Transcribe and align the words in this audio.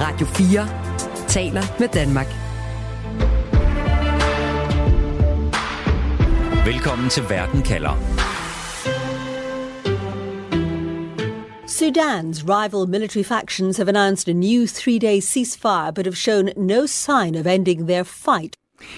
Radio 0.00 0.26
4 0.26 0.68
taler 1.28 1.62
med 1.80 1.88
Danmark. 1.88 2.26
Velkommen 6.66 7.10
til 7.10 7.22
Verden 7.28 7.62
kalder. 7.62 7.90
Sudan's 11.66 12.44
rival 12.44 12.88
military 12.88 13.24
factions 13.24 13.76
have 13.76 13.88
announced 13.88 14.28
a 14.28 14.32
new 14.32 14.66
three 14.66 14.98
day 14.98 15.20
ceasefire 15.20 15.94
but 15.94 16.06
have 16.06 16.18
shown 16.18 16.50
no 16.56 16.86
sign 16.86 17.34
of 17.34 17.46
ending 17.46 17.86
their 17.86 18.04
fight. 18.04 18.55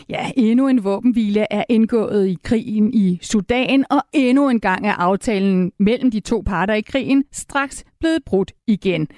Ja, 0.09 0.30
endnu 0.36 0.68
en 0.68 0.84
våbenhvile 0.84 1.46
er 1.50 1.64
indgået 1.68 2.29
i 2.29 2.39
krigen 2.43 2.95
i 2.95 3.18
Sudan, 3.23 3.84
og 3.91 4.03
endnu 4.12 4.48
en 4.48 4.61
gang 4.61 4.86
er 4.86 4.93
aftalen 4.93 5.72
mellem 5.79 6.11
de 6.11 6.21
to 6.21 6.43
parter 6.46 6.75
i 6.75 6.80
krigen 6.80 7.25
straks 7.32 7.84
blevet 8.00 8.25
brudt 8.27 8.53
igen. 8.66 9.09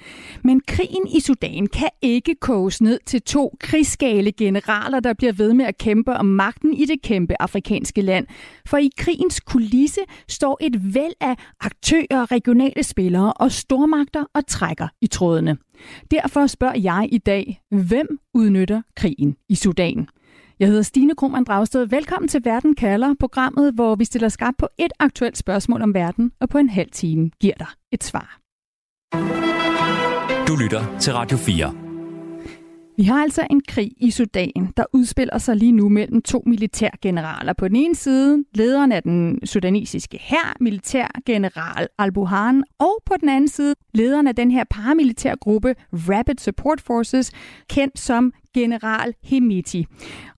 Men 0.43 0.61
krigen 0.67 1.07
i 1.07 1.19
Sudan 1.19 1.67
kan 1.67 1.89
ikke 2.01 2.35
koges 2.35 2.81
ned 2.81 2.99
til 3.05 3.21
to 3.21 3.55
krigsgale 3.59 4.31
generaler, 4.31 4.99
der 4.99 5.13
bliver 5.13 5.33
ved 5.33 5.53
med 5.53 5.65
at 5.65 5.77
kæmpe 5.77 6.13
om 6.13 6.25
magten 6.25 6.73
i 6.73 6.85
det 6.85 7.01
kæmpe 7.01 7.41
afrikanske 7.41 8.01
land. 8.01 8.27
For 8.65 8.77
i 8.77 8.89
krigens 8.97 9.39
kulisse 9.39 10.01
står 10.27 10.57
et 10.61 10.95
væld 10.95 11.13
af 11.21 11.35
aktører, 11.59 12.31
regionale 12.31 12.83
spillere 12.83 13.33
og 13.33 13.51
stormagter 13.51 14.25
og 14.33 14.47
trækker 14.47 14.87
i 15.01 15.07
trådene. 15.07 15.57
Derfor 16.11 16.47
spørger 16.47 16.79
jeg 16.79 17.09
i 17.11 17.17
dag, 17.17 17.61
hvem 17.71 18.07
udnytter 18.33 18.81
krigen 18.95 19.35
i 19.49 19.55
Sudan? 19.55 20.07
Jeg 20.61 20.69
hedder 20.69 20.83
Stine 20.83 21.15
Krohmann 21.15 21.45
Dragsted. 21.45 21.85
Velkommen 21.85 22.27
til 22.27 22.45
Verden 22.45 22.75
kalder, 22.75 23.15
programmet, 23.19 23.73
hvor 23.73 23.95
vi 23.95 24.05
stiller 24.05 24.29
skarpt 24.29 24.57
på 24.57 24.67
et 24.77 24.91
aktuelt 24.99 25.37
spørgsmål 25.37 25.81
om 25.81 25.93
verden, 25.93 26.31
og 26.39 26.49
på 26.49 26.57
en 26.57 26.69
halv 26.69 26.89
time 26.91 27.31
giver 27.39 27.53
dig 27.59 27.67
et 27.91 28.03
svar. 28.03 28.39
Du 30.47 30.55
lytter 30.55 30.99
til 30.99 31.13
Radio 31.13 31.37
4. 31.37 31.73
Vi 32.97 33.03
har 33.03 33.21
altså 33.21 33.47
en 33.49 33.61
krig 33.67 33.91
i 33.97 34.11
Sudan, 34.11 34.73
der 34.77 34.83
udspiller 34.93 35.37
sig 35.37 35.55
lige 35.55 35.71
nu 35.71 35.89
mellem 35.89 36.21
to 36.21 36.43
militærgeneraler. 36.45 37.53
På 37.53 37.67
den 37.67 37.75
ene 37.75 37.95
side 37.95 38.43
lederen 38.53 38.91
af 38.91 39.03
den 39.03 39.39
sudanesiske 39.45 40.17
hær, 40.21 40.57
militærgeneral 40.59 41.87
Al-Buhan, 41.99 42.63
og 42.79 43.01
på 43.05 43.13
den 43.19 43.29
anden 43.29 43.47
side 43.47 43.75
lederen 43.93 44.27
af 44.27 44.35
den 44.35 44.51
her 44.51 44.63
paramilitærgruppe 44.69 45.75
Rapid 45.93 46.35
Support 46.37 46.81
Forces, 46.81 47.31
kendt 47.69 47.99
som 47.99 48.33
general 48.53 49.13
Hemiti. 49.23 49.87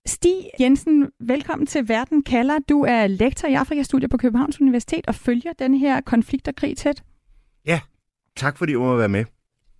Stig 0.06 0.50
Jensen, 0.60 1.08
velkommen 1.20 1.66
til 1.66 1.88
Verden 1.88 2.22
kalder. 2.22 2.58
Du 2.68 2.82
er 2.82 3.06
lektor 3.06 3.48
i 3.48 3.54
Afrikastudier 3.54 4.08
på 4.08 4.16
Københavns 4.16 4.60
Universitet 4.60 5.06
og 5.06 5.14
følger 5.14 5.52
den 5.58 5.74
her 5.74 6.00
konflikt 6.00 6.48
og 6.48 6.54
krig 6.56 6.76
tæt. 6.76 7.02
Ja, 7.66 7.80
tak 8.36 8.58
fordi 8.58 8.72
du 8.72 8.80
må 8.80 8.96
være 8.96 9.08
med. 9.08 9.24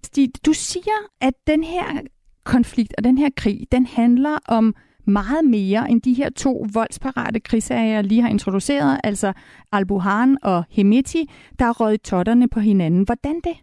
Stig, 0.05 0.31
du 0.47 0.53
siger, 0.53 1.09
at 1.21 1.35
den 1.47 1.65
her 1.65 2.01
konflikt 2.45 2.95
og 2.99 3.05
den 3.05 3.19
her 3.19 3.31
krig, 3.37 3.67
den 3.73 3.87
handler 3.87 4.39
om 4.49 4.75
meget 5.07 5.45
mere 5.45 5.91
end 5.91 6.03
de 6.03 6.15
her 6.15 6.31
to 6.31 6.67
voldsparate 6.73 7.41
krigssager, 7.41 7.85
jeg 7.85 8.05
lige 8.05 8.23
har 8.23 8.29
introduceret, 8.29 9.01
altså 9.05 9.33
Al-Buhan 9.73 10.39
og 10.43 10.65
Hemeti, 10.71 11.31
der 11.59 11.65
er 11.65 11.73
røget 11.73 12.03
totterne 12.03 12.49
på 12.49 12.61
hinanden. 12.61 13.03
Hvordan 13.03 13.41
det? 13.45 13.57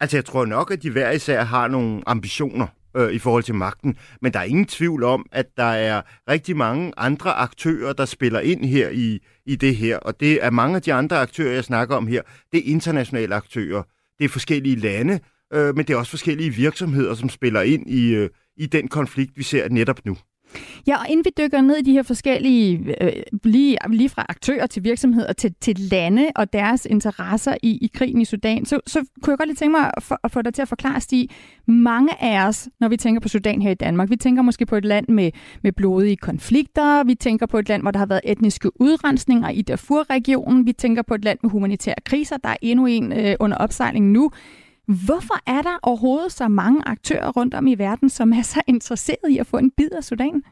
Altså, 0.00 0.16
jeg 0.16 0.24
tror 0.24 0.44
nok, 0.44 0.70
at 0.70 0.82
de 0.82 0.90
hver 0.90 1.10
især 1.10 1.44
har 1.44 1.68
nogle 1.68 2.02
ambitioner 2.06 2.66
øh, 2.96 3.12
i 3.12 3.18
forhold 3.18 3.42
til 3.42 3.54
magten, 3.54 3.96
men 4.22 4.32
der 4.32 4.38
er 4.38 4.44
ingen 4.44 4.66
tvivl 4.66 5.02
om, 5.02 5.26
at 5.32 5.46
der 5.56 5.64
er 5.64 6.02
rigtig 6.28 6.56
mange 6.56 6.92
andre 6.96 7.32
aktører, 7.32 7.92
der 7.92 8.04
spiller 8.04 8.40
ind 8.40 8.64
her 8.64 8.88
i, 8.88 9.18
i 9.46 9.56
det 9.56 9.76
her, 9.76 9.98
og 9.98 10.20
det 10.20 10.44
er 10.44 10.50
mange 10.50 10.76
af 10.76 10.82
de 10.82 10.92
andre 10.92 11.16
aktører, 11.16 11.54
jeg 11.54 11.64
snakker 11.64 11.96
om 11.96 12.06
her, 12.06 12.22
det 12.52 12.58
er 12.58 12.72
internationale 12.72 13.34
aktører. 13.34 13.82
Det 14.18 14.24
er 14.24 14.28
forskellige 14.28 14.76
lande, 14.76 15.20
øh, 15.52 15.76
men 15.76 15.86
det 15.86 15.94
er 15.94 15.98
også 15.98 16.10
forskellige 16.10 16.50
virksomheder, 16.50 17.14
som 17.14 17.28
spiller 17.28 17.60
ind 17.62 17.90
i, 17.90 18.14
øh, 18.14 18.30
i 18.56 18.66
den 18.66 18.88
konflikt, 18.88 19.32
vi 19.36 19.42
ser 19.42 19.68
netop 19.68 20.04
nu. 20.04 20.16
Ja, 20.86 20.96
og 20.96 21.08
inden 21.08 21.24
vi 21.24 21.30
dykker 21.42 21.60
ned 21.60 21.76
i 21.76 21.82
de 21.82 21.92
her 21.92 22.02
forskellige, 22.02 22.94
øh, 23.00 23.12
lige, 23.44 23.78
lige 23.90 24.08
fra 24.08 24.26
aktører 24.28 24.66
til 24.66 24.84
virksomheder 24.84 25.32
til, 25.32 25.54
til 25.60 25.78
lande 25.78 26.26
og 26.36 26.52
deres 26.52 26.86
interesser 26.90 27.54
i, 27.62 27.78
i 27.82 27.90
krigen 27.94 28.20
i 28.20 28.24
Sudan, 28.24 28.64
så, 28.64 28.80
så 28.86 29.04
kunne 29.22 29.30
jeg 29.30 29.38
godt 29.38 29.48
lige 29.48 29.56
tænke 29.56 29.78
mig 29.78 29.90
at, 29.96 30.02
for, 30.02 30.20
at 30.24 30.30
få 30.30 30.42
dig 30.42 30.54
til 30.54 30.62
at 30.62 30.68
forklare, 30.68 31.00
Stig, 31.00 31.28
mange 31.66 32.22
af 32.22 32.46
os, 32.46 32.68
når 32.80 32.88
vi 32.88 32.96
tænker 32.96 33.20
på 33.20 33.28
Sudan 33.28 33.62
her 33.62 33.70
i 33.70 33.74
Danmark, 33.74 34.10
vi 34.10 34.16
tænker 34.16 34.42
måske 34.42 34.66
på 34.66 34.76
et 34.76 34.84
land 34.84 35.08
med, 35.08 35.30
med 35.62 35.72
blodige 35.72 36.16
konflikter, 36.16 37.04
vi 37.04 37.14
tænker 37.14 37.46
på 37.46 37.58
et 37.58 37.68
land, 37.68 37.82
hvor 37.82 37.90
der 37.90 37.98
har 37.98 38.06
været 38.06 38.20
etniske 38.24 38.80
udrensninger 38.80 39.48
i 39.48 39.62
Darfur-regionen, 39.62 40.66
vi 40.66 40.72
tænker 40.72 41.02
på 41.02 41.14
et 41.14 41.24
land 41.24 41.38
med 41.42 41.50
humanitære 41.50 41.94
kriser, 42.04 42.36
der 42.36 42.48
er 42.48 42.56
endnu 42.62 42.86
en 42.86 43.12
øh, 43.12 43.36
under 43.40 43.56
opsejling 43.56 44.12
nu. 44.12 44.30
Hvorfor 44.86 45.50
er 45.50 45.62
der 45.62 45.78
overhovedet 45.82 46.32
så 46.32 46.48
mange 46.48 46.88
aktører 46.88 47.32
rundt 47.32 47.54
om 47.54 47.66
i 47.66 47.74
verden, 47.74 48.08
som 48.08 48.32
er 48.32 48.42
så 48.42 48.62
interesseret 48.66 49.30
i 49.30 49.38
at 49.38 49.46
få 49.46 49.58
en 49.58 49.70
bid 49.70 49.92
af 49.92 50.04
Sudan? 50.04 50.42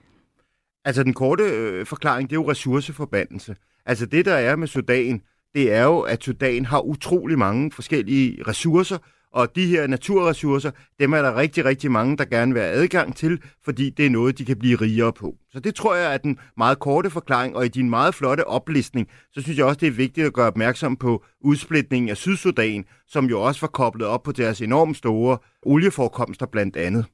Altså 0.85 1.03
den 1.03 1.15
korte 1.15 1.45
øh, 1.45 1.87
forklaring, 1.87 2.31
det 2.31 2.37
er 2.37 2.41
jo 2.41 2.51
ressourceforbandelse. 2.51 3.57
Altså 3.87 4.07
det, 4.07 4.25
der 4.25 4.35
er 4.35 4.57
med 4.57 4.67
Sudan, 4.67 5.23
det 5.55 5.73
er 5.73 5.83
jo, 5.83 6.01
at 6.01 6.23
Sudan 6.23 6.65
har 6.65 6.81
utrolig 6.81 7.39
mange 7.39 7.73
forskellige 7.73 8.43
ressourcer, 8.49 8.99
og 9.33 9.57
de 9.57 9.67
her 9.67 9.87
naturressourcer, 9.87 10.71
dem 11.01 11.13
er 11.13 11.23
der 11.23 11.37
rigtig, 11.37 11.65
rigtig 11.65 11.91
mange, 11.91 12.17
der 12.17 12.25
gerne 12.25 12.53
vil 12.53 12.63
have 12.63 12.75
adgang 12.75 13.17
til, 13.17 13.41
fordi 13.65 13.91
det 13.91 14.07
er 14.07 14.11
noget, 14.11 14.39
de 14.39 14.45
kan 14.45 14.59
blive 14.59 14.77
rigere 14.77 15.13
på. 15.13 15.35
Så 15.53 15.61
det 15.61 15.75
tror 15.75 15.95
jeg 15.95 16.15
er 16.15 16.19
den 16.19 16.39
meget 16.57 16.79
korte 16.79 17.11
forklaring, 17.11 17.57
og 17.57 17.65
i 17.65 17.69
din 17.69 17.91
meget 17.91 18.15
flotte 18.15 18.47
oplistning, 18.47 19.09
så 19.33 19.43
synes 19.43 19.59
jeg 19.59 19.67
også, 19.67 19.79
det 19.81 19.87
er 19.87 19.93
vigtigt 19.93 20.27
at 20.27 20.33
gøre 20.33 20.47
opmærksom 20.47 20.97
på 20.97 21.25
udsplitningen 21.41 22.09
af 22.09 22.17
Sydsudan, 22.17 22.85
som 23.09 23.27
jo 23.27 23.43
også 23.43 23.61
var 23.61 23.69
koblet 23.69 24.07
op 24.07 24.23
på 24.23 24.33
deres 24.33 24.63
enormt 24.63 24.97
store 24.97 25.39
olieforekomster 25.63 26.47
blandt 26.47 26.77
andet. 26.77 27.05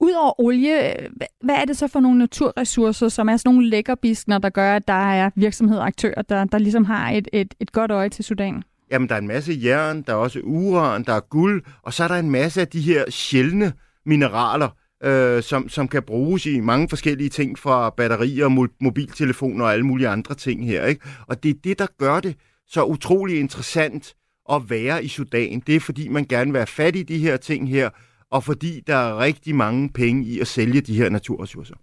Udover 0.00 0.40
olie, 0.40 1.08
hvad 1.42 1.54
er 1.54 1.64
det 1.64 1.76
så 1.76 1.88
for 1.88 2.00
nogle 2.00 2.18
naturressourcer, 2.18 3.08
som 3.08 3.28
er 3.28 3.36
sådan 3.36 3.54
nogle 3.54 3.68
lækkerbiskner, 3.68 4.38
der 4.38 4.50
gør, 4.50 4.76
at 4.76 4.88
der 4.88 5.12
er 5.12 5.30
virksomheder 5.36 5.80
og 5.80 5.86
aktører, 5.86 6.22
der, 6.22 6.44
der 6.44 6.58
ligesom 6.58 6.84
har 6.84 7.10
et, 7.10 7.28
et, 7.32 7.54
et 7.60 7.72
godt 7.72 7.90
øje 7.90 8.08
til 8.08 8.24
Sudan? 8.24 8.62
Jamen, 8.92 9.08
der 9.08 9.14
er 9.14 9.18
en 9.18 9.28
masse 9.28 9.60
jern, 9.64 10.02
der 10.02 10.12
er 10.12 10.16
også 10.16 10.40
uran, 10.42 11.04
der 11.04 11.12
er 11.12 11.20
guld, 11.20 11.62
og 11.82 11.94
så 11.94 12.04
er 12.04 12.08
der 12.08 12.14
en 12.14 12.30
masse 12.30 12.60
af 12.60 12.68
de 12.68 12.80
her 12.80 13.04
sjældne 13.10 13.72
mineraler, 14.06 14.68
øh, 15.04 15.42
som, 15.42 15.68
som 15.68 15.88
kan 15.88 16.02
bruges 16.02 16.46
i 16.46 16.60
mange 16.60 16.88
forskellige 16.88 17.28
ting, 17.28 17.58
fra 17.58 17.90
batterier, 17.90 18.68
mobiltelefoner 18.80 19.64
og 19.64 19.72
alle 19.72 19.86
mulige 19.86 20.08
andre 20.08 20.34
ting 20.34 20.66
her. 20.66 20.84
Ikke? 20.84 21.06
Og 21.26 21.42
det 21.42 21.48
er 21.48 21.54
det, 21.64 21.78
der 21.78 21.86
gør 21.98 22.20
det 22.20 22.36
så 22.68 22.84
utrolig 22.84 23.40
interessant 23.40 24.14
at 24.52 24.70
være 24.70 25.04
i 25.04 25.08
Sudan. 25.08 25.62
Det 25.66 25.76
er, 25.76 25.80
fordi 25.80 26.08
man 26.08 26.24
gerne 26.24 26.50
vil 26.50 26.58
være 26.58 26.66
fat 26.66 26.96
i 26.96 27.02
de 27.02 27.18
her 27.18 27.36
ting 27.36 27.68
her, 27.68 27.90
og 28.30 28.44
fordi 28.44 28.80
der 28.86 28.96
er 28.96 29.18
rigtig 29.18 29.54
mange 29.54 29.88
penge 29.88 30.24
i 30.24 30.40
at 30.40 30.46
sælge 30.46 30.80
de 30.80 30.96
her 30.96 31.08
naturressourcer. 31.08 31.74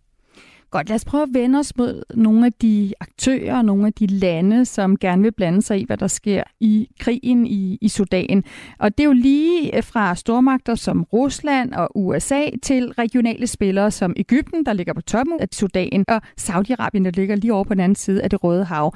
Godt, 0.72 0.90
lad 0.90 0.96
os 0.96 1.06
prøve 1.06 1.24
at 1.24 1.30
vende 1.34 1.60
os 1.60 1.78
mod 1.78 2.04
nogle 2.14 2.46
af 2.46 2.54
de 2.54 2.94
aktører, 3.00 3.62
nogle 3.62 3.88
af 3.88 3.94
de 3.94 4.08
lande, 4.08 4.66
som 4.66 4.98
gerne 4.98 5.22
vil 5.22 5.32
blande 5.32 5.62
sig 5.62 5.80
i, 5.80 5.86
hvad 5.86 5.98
der 5.98 6.08
sker 6.08 6.44
i 6.60 6.90
krigen 7.00 7.48
i, 7.48 7.78
i 7.82 7.88
Sudan. 7.88 8.44
Og 8.80 8.98
det 8.98 9.04
er 9.04 9.08
jo 9.08 9.14
lige 9.14 9.78
øh, 9.78 9.84
fra 9.84 10.16
stormagter 10.16 10.76
som 10.76 11.04
Rusland 11.04 11.74
og 11.74 11.90
USA 11.96 12.42
til 12.64 12.92
regionale 12.92 13.48
spillere 13.48 13.92
som 13.92 14.14
Ægypten, 14.18 14.66
der 14.66 14.74
ligger 14.74 14.94
på 14.94 15.02
toppen 15.02 15.40
af 15.40 15.48
Sudan, 15.52 16.06
og 16.08 16.22
Saudi-Arabien, 16.42 17.04
der 17.04 17.12
ligger 17.12 17.36
lige 17.36 17.54
over 17.54 17.64
på 17.64 17.74
den 17.74 17.82
anden 17.82 17.96
side 17.96 18.24
af 18.24 18.30
det 18.30 18.44
Røde 18.44 18.64
Hav. 18.64 18.94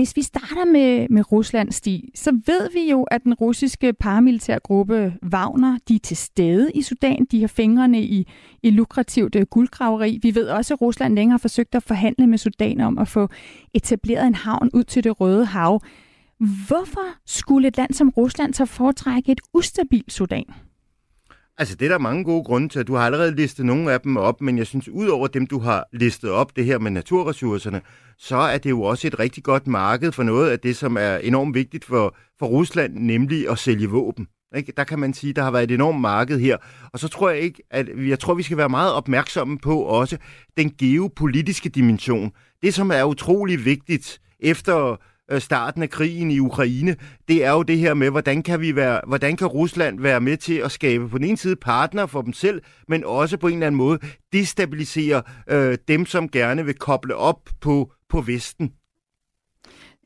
Hvis 0.00 0.16
vi 0.16 0.22
starter 0.22 0.64
med, 0.64 1.08
med 1.10 1.32
Rusland, 1.32 1.72
Stig, 1.72 2.04
så 2.14 2.30
ved 2.46 2.72
vi 2.72 2.90
jo, 2.90 3.02
at 3.02 3.24
den 3.24 3.34
russiske 3.34 3.92
paramilitærgruppe 3.92 5.14
Wagner, 5.32 5.78
de 5.88 5.94
er 5.94 5.98
til 5.98 6.16
stede 6.16 6.70
i 6.74 6.82
Sudan. 6.82 7.26
De 7.30 7.40
har 7.40 7.48
fingrene 7.48 8.02
i, 8.02 8.28
i 8.62 8.70
lukrativt 8.70 9.34
øh, 9.34 9.46
guldgraveri. 9.46 10.18
Vi 10.22 10.34
ved 10.34 10.48
også, 10.48 10.74
at 10.74 10.80
Rusland 10.80 11.14
længe 11.14 11.30
har 11.30 11.38
forsøgt 11.38 11.74
at 11.74 11.82
forhandle 11.82 12.26
med 12.26 12.38
Sudan 12.38 12.80
om 12.80 12.98
at 12.98 13.08
få 13.08 13.28
etableret 13.74 14.26
en 14.26 14.34
havn 14.34 14.70
ud 14.74 14.84
til 14.84 15.04
det 15.04 15.20
Røde 15.20 15.44
Hav. 15.44 15.80
Hvorfor 16.68 17.06
skulle 17.26 17.68
et 17.68 17.76
land 17.76 17.92
som 17.92 18.08
Rusland 18.08 18.54
så 18.54 18.64
foretrække 18.66 19.32
et 19.32 19.40
ustabilt 19.54 20.12
Sudan? 20.12 20.44
Altså, 21.60 21.74
det 21.74 21.86
er 21.86 21.90
der 21.90 21.98
mange 21.98 22.24
gode 22.24 22.44
grunde 22.44 22.68
til. 22.68 22.86
Du 22.86 22.94
har 22.94 23.06
allerede 23.06 23.34
listet 23.34 23.66
nogle 23.66 23.92
af 23.92 24.00
dem 24.00 24.16
op, 24.16 24.40
men 24.40 24.58
jeg 24.58 24.66
synes, 24.66 24.88
ud 24.88 25.08
over 25.08 25.26
dem, 25.26 25.46
du 25.46 25.58
har 25.58 25.84
listet 25.92 26.30
op, 26.30 26.56
det 26.56 26.64
her 26.64 26.78
med 26.78 26.90
naturressourcerne, 26.90 27.80
så 28.18 28.36
er 28.36 28.58
det 28.58 28.70
jo 28.70 28.82
også 28.82 29.06
et 29.06 29.18
rigtig 29.18 29.42
godt 29.42 29.66
marked 29.66 30.12
for 30.12 30.22
noget 30.22 30.50
af 30.50 30.58
det, 30.58 30.76
som 30.76 30.96
er 30.96 31.16
enormt 31.16 31.54
vigtigt 31.54 31.84
for, 31.84 32.16
for 32.38 32.46
Rusland, 32.46 32.94
nemlig 32.94 33.50
at 33.50 33.58
sælge 33.58 33.88
våben. 33.88 34.28
Ikke? 34.56 34.72
Der 34.76 34.84
kan 34.84 34.98
man 34.98 35.14
sige, 35.14 35.32
der 35.32 35.42
har 35.42 35.50
været 35.50 35.64
et 35.64 35.74
enormt 35.74 36.00
marked 36.00 36.38
her. 36.38 36.56
Og 36.92 36.98
så 36.98 37.08
tror 37.08 37.30
jeg 37.30 37.40
ikke, 37.40 37.62
at 37.70 37.88
jeg 38.08 38.18
tror, 38.18 38.34
vi 38.34 38.42
skal 38.42 38.56
være 38.56 38.68
meget 38.68 38.92
opmærksomme 38.92 39.58
på 39.58 39.80
også 39.80 40.16
den 40.56 40.70
geopolitiske 40.78 41.68
dimension. 41.68 42.32
Det, 42.62 42.74
som 42.74 42.90
er 42.90 43.04
utrolig 43.04 43.64
vigtigt 43.64 44.20
efter 44.40 44.96
starten 45.38 45.82
af 45.82 45.90
krigen 45.90 46.30
i 46.30 46.38
Ukraine, 46.38 46.96
det 47.28 47.44
er 47.44 47.50
jo 47.50 47.62
det 47.62 47.78
her 47.78 47.94
med, 47.94 48.10
hvordan 48.10 48.42
kan, 48.42 48.60
vi 48.60 48.76
være, 48.76 49.00
hvordan 49.06 49.36
kan 49.36 49.46
Rusland 49.46 50.00
være 50.00 50.20
med 50.20 50.36
til 50.36 50.54
at 50.54 50.72
skabe 50.72 51.08
på 51.08 51.18
den 51.18 51.26
ene 51.26 51.36
side 51.36 51.56
partner 51.56 52.06
for 52.06 52.22
dem 52.22 52.32
selv, 52.32 52.62
men 52.88 53.04
også 53.04 53.36
på 53.36 53.46
en 53.46 53.54
eller 53.54 53.66
anden 53.66 53.78
måde 53.78 53.98
destabilisere 54.32 55.22
øh, 55.50 55.78
dem, 55.88 56.06
som 56.06 56.28
gerne 56.28 56.64
vil 56.64 56.74
koble 56.74 57.16
op 57.16 57.48
på, 57.60 57.92
på 58.08 58.20
Vesten. 58.20 58.72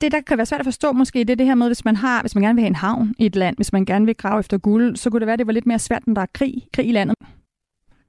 Det, 0.00 0.12
der 0.12 0.20
kan 0.20 0.36
være 0.36 0.46
svært 0.46 0.60
at 0.60 0.66
forstå 0.66 0.92
måske, 0.92 1.18
det 1.18 1.30
er 1.30 1.34
det 1.36 1.46
her 1.46 1.54
med, 1.54 1.66
hvis 1.66 1.84
man, 1.84 1.96
har, 1.96 2.20
hvis 2.20 2.34
man 2.34 2.44
gerne 2.44 2.54
vil 2.54 2.62
have 2.62 2.68
en 2.68 2.74
havn 2.74 3.14
i 3.18 3.26
et 3.26 3.36
land, 3.36 3.56
hvis 3.56 3.72
man 3.72 3.84
gerne 3.84 4.06
vil 4.06 4.16
grave 4.16 4.40
efter 4.40 4.58
guld, 4.58 4.96
så 4.96 5.10
kunne 5.10 5.20
det 5.20 5.26
være, 5.26 5.32
at 5.32 5.38
det 5.38 5.46
var 5.46 5.52
lidt 5.52 5.66
mere 5.66 5.78
svært, 5.78 6.06
når 6.06 6.14
der 6.14 6.22
er 6.22 6.26
krig, 6.34 6.54
krig 6.72 6.88
i 6.88 6.92
landet. 6.92 7.16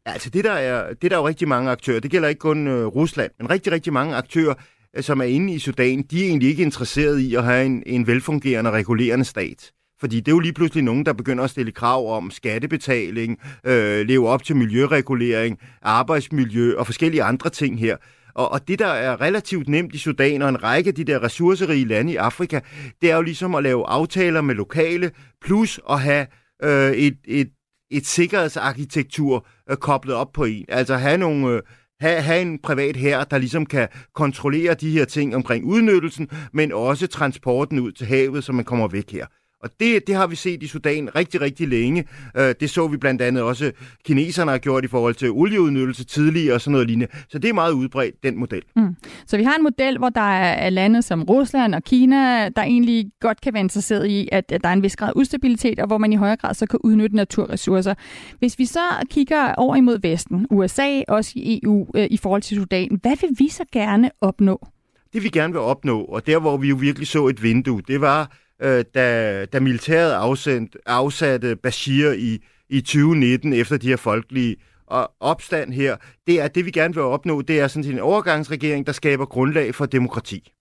Ja, 0.07 0.11
altså 0.11 0.29
det 0.29 0.43
der, 0.43 0.51
er, 0.51 0.93
det 0.93 1.11
der 1.11 1.17
er 1.17 1.21
jo 1.21 1.27
rigtig 1.27 1.47
mange 1.47 1.71
aktører. 1.71 1.99
Det 1.99 2.11
gælder 2.11 2.27
ikke 2.27 2.39
kun 2.39 2.67
øh, 2.67 2.85
Rusland, 2.85 3.31
men 3.39 3.49
rigtig, 3.49 3.73
rigtig 3.73 3.93
mange 3.93 4.15
aktører, 4.15 4.49
øh, 4.49 4.55
som 5.01 5.19
er 5.19 5.25
inde 5.25 5.53
i 5.53 5.59
Sudan, 5.59 6.01
de 6.11 6.23
er 6.23 6.27
egentlig 6.27 6.49
ikke 6.49 6.63
interesserede 6.63 7.23
i 7.23 7.35
at 7.35 7.43
have 7.43 7.65
en, 7.65 7.83
en 7.85 8.07
velfungerende 8.07 8.71
regulerende 8.71 9.25
stat. 9.25 9.71
Fordi 9.99 10.19
det 10.19 10.27
er 10.27 10.35
jo 10.35 10.39
lige 10.39 10.53
pludselig 10.53 10.83
nogen, 10.83 11.05
der 11.05 11.13
begynder 11.13 11.43
at 11.43 11.49
stille 11.49 11.71
krav 11.71 12.17
om 12.17 12.31
skattebetaling, 12.31 13.39
øh, 13.65 14.05
leve 14.07 14.27
op 14.29 14.43
til 14.43 14.55
miljøregulering, 14.55 15.59
arbejdsmiljø 15.81 16.75
og 16.77 16.85
forskellige 16.85 17.23
andre 17.23 17.49
ting 17.49 17.79
her. 17.79 17.97
Og, 18.35 18.51
og 18.51 18.67
det, 18.67 18.79
der 18.79 18.87
er 18.87 19.21
relativt 19.21 19.69
nemt 19.69 19.95
i 19.95 19.97
Sudan 19.97 20.41
og 20.41 20.49
en 20.49 20.63
række 20.63 20.87
af 20.87 20.95
de 20.95 21.03
der 21.03 21.23
ressourcerige 21.23 21.85
lande 21.85 22.11
i 22.11 22.15
Afrika, 22.15 22.59
det 23.01 23.11
er 23.11 23.15
jo 23.15 23.21
ligesom 23.21 23.55
at 23.55 23.63
lave 23.63 23.87
aftaler 23.87 24.41
med 24.41 24.55
lokale, 24.55 25.11
plus 25.45 25.79
at 25.89 25.99
have 25.99 26.27
øh, 26.63 26.91
et, 26.91 27.17
et, 27.27 27.49
et 27.91 28.05
sikkerhedsarkitektur 28.05 29.47
øh, 29.71 29.77
koblet 29.77 30.15
op 30.15 30.31
på 30.33 30.43
en. 30.43 30.65
Altså 30.69 30.95
have 30.95 31.17
nogle... 31.17 31.55
Øh, 31.55 31.61
have, 31.99 32.21
have 32.21 32.41
en 32.41 32.59
privat 32.59 32.95
her, 32.95 33.23
der 33.23 33.37
ligesom 33.37 33.65
kan 33.65 33.87
kontrollere 34.13 34.73
de 34.73 34.91
her 34.91 35.05
ting 35.05 35.35
omkring 35.35 35.65
udnyttelsen, 35.65 36.29
men 36.53 36.71
også 36.71 37.07
transporten 37.07 37.79
ud 37.79 37.91
til 37.91 38.07
havet, 38.07 38.43
så 38.43 38.51
man 38.51 38.65
kommer 38.65 38.87
væk 38.87 39.11
her. 39.11 39.25
Og 39.65 39.71
det, 39.79 40.07
det 40.07 40.15
har 40.15 40.27
vi 40.27 40.35
set 40.35 40.63
i 40.63 40.67
Sudan 40.67 41.15
rigtig, 41.15 41.41
rigtig 41.41 41.67
længe. 41.67 42.05
Øh, 42.37 42.55
det 42.59 42.69
så 42.69 42.87
vi 42.87 42.97
blandt 42.97 43.21
andet 43.21 43.43
også 43.43 43.71
kineserne 44.03 44.51
har 44.51 44.57
gjort 44.57 44.85
i 44.85 44.87
forhold 44.87 45.15
til 45.15 45.31
olieudnyttelse 45.31 46.03
tidligere 46.03 46.55
og 46.55 46.61
sådan 46.61 46.71
noget 46.71 46.87
lignende. 46.87 47.13
Så 47.29 47.39
det 47.39 47.49
er 47.49 47.53
meget 47.53 47.71
udbredt, 47.71 48.23
den 48.23 48.39
model. 48.39 48.61
Mm. 48.75 48.95
Så 49.27 49.37
vi 49.37 49.43
har 49.43 49.55
en 49.55 49.63
model, 49.63 49.97
hvor 49.97 50.09
der 50.09 50.21
er 50.21 50.69
lande 50.69 51.01
som 51.01 51.23
Rusland 51.23 51.75
og 51.75 51.83
Kina, 51.83 52.49
der 52.49 52.61
egentlig 52.61 53.05
godt 53.21 53.41
kan 53.41 53.53
være 53.53 53.61
interesseret 53.61 54.07
i, 54.07 54.29
at 54.31 54.49
der 54.49 54.69
er 54.69 54.73
en 54.73 54.83
vis 54.83 54.95
grad 54.95 55.09
af 55.09 55.13
ustabilitet, 55.15 55.79
og 55.79 55.87
hvor 55.87 55.97
man 55.97 56.13
i 56.13 56.15
højere 56.15 56.35
grad 56.35 56.53
så 56.53 56.65
kan 56.65 56.79
udnytte 56.83 57.15
naturressourcer. 57.15 57.93
Hvis 58.39 58.59
vi 58.59 58.65
så 58.65 58.79
kigger 59.09 59.53
over 59.53 59.75
imod 59.75 59.99
Vesten, 60.01 60.47
USA, 60.49 61.01
også 61.07 61.31
i 61.35 61.59
EU, 61.63 61.87
øh, 61.95 62.07
i 62.11 62.17
forhold 62.17 62.41
til 62.41 62.57
Sudan, 62.57 62.99
hvad 63.01 63.15
vil 63.21 63.29
vi 63.39 63.49
så 63.49 63.63
gerne 63.71 64.11
opnå? 64.21 64.67
Det 65.13 65.23
vi 65.23 65.29
gerne 65.29 65.53
vil 65.53 65.61
opnå, 65.61 66.01
og 66.01 66.27
der 66.27 66.39
hvor 66.39 66.57
vi 66.57 66.69
jo 66.69 66.75
virkelig 66.75 67.07
så 67.07 67.27
et 67.27 67.43
vindue, 67.43 67.81
det 67.87 68.01
var 68.01 68.31
øh, 68.61 68.85
da, 68.93 69.45
da 69.45 69.59
militæret 69.59 70.11
afsendt, 70.11 70.77
afsatte 70.85 71.55
Bashir 71.55 72.11
i, 72.11 72.43
i 72.69 72.81
2019 72.81 73.53
efter 73.53 73.77
de 73.77 73.87
her 73.87 73.97
folkelige 73.97 74.55
og 74.87 75.11
opstand 75.19 75.73
her, 75.73 75.97
det 76.27 76.41
er 76.41 76.47
det, 76.47 76.65
vi 76.65 76.71
gerne 76.71 76.93
vil 76.93 77.03
opnå, 77.03 77.41
det 77.41 77.59
er 77.59 77.67
sådan 77.67 77.91
en 77.91 77.99
overgangsregering, 77.99 78.87
der 78.87 78.91
skaber 78.91 79.25
grundlag 79.25 79.75
for 79.75 79.85
demokrati. 79.85 80.51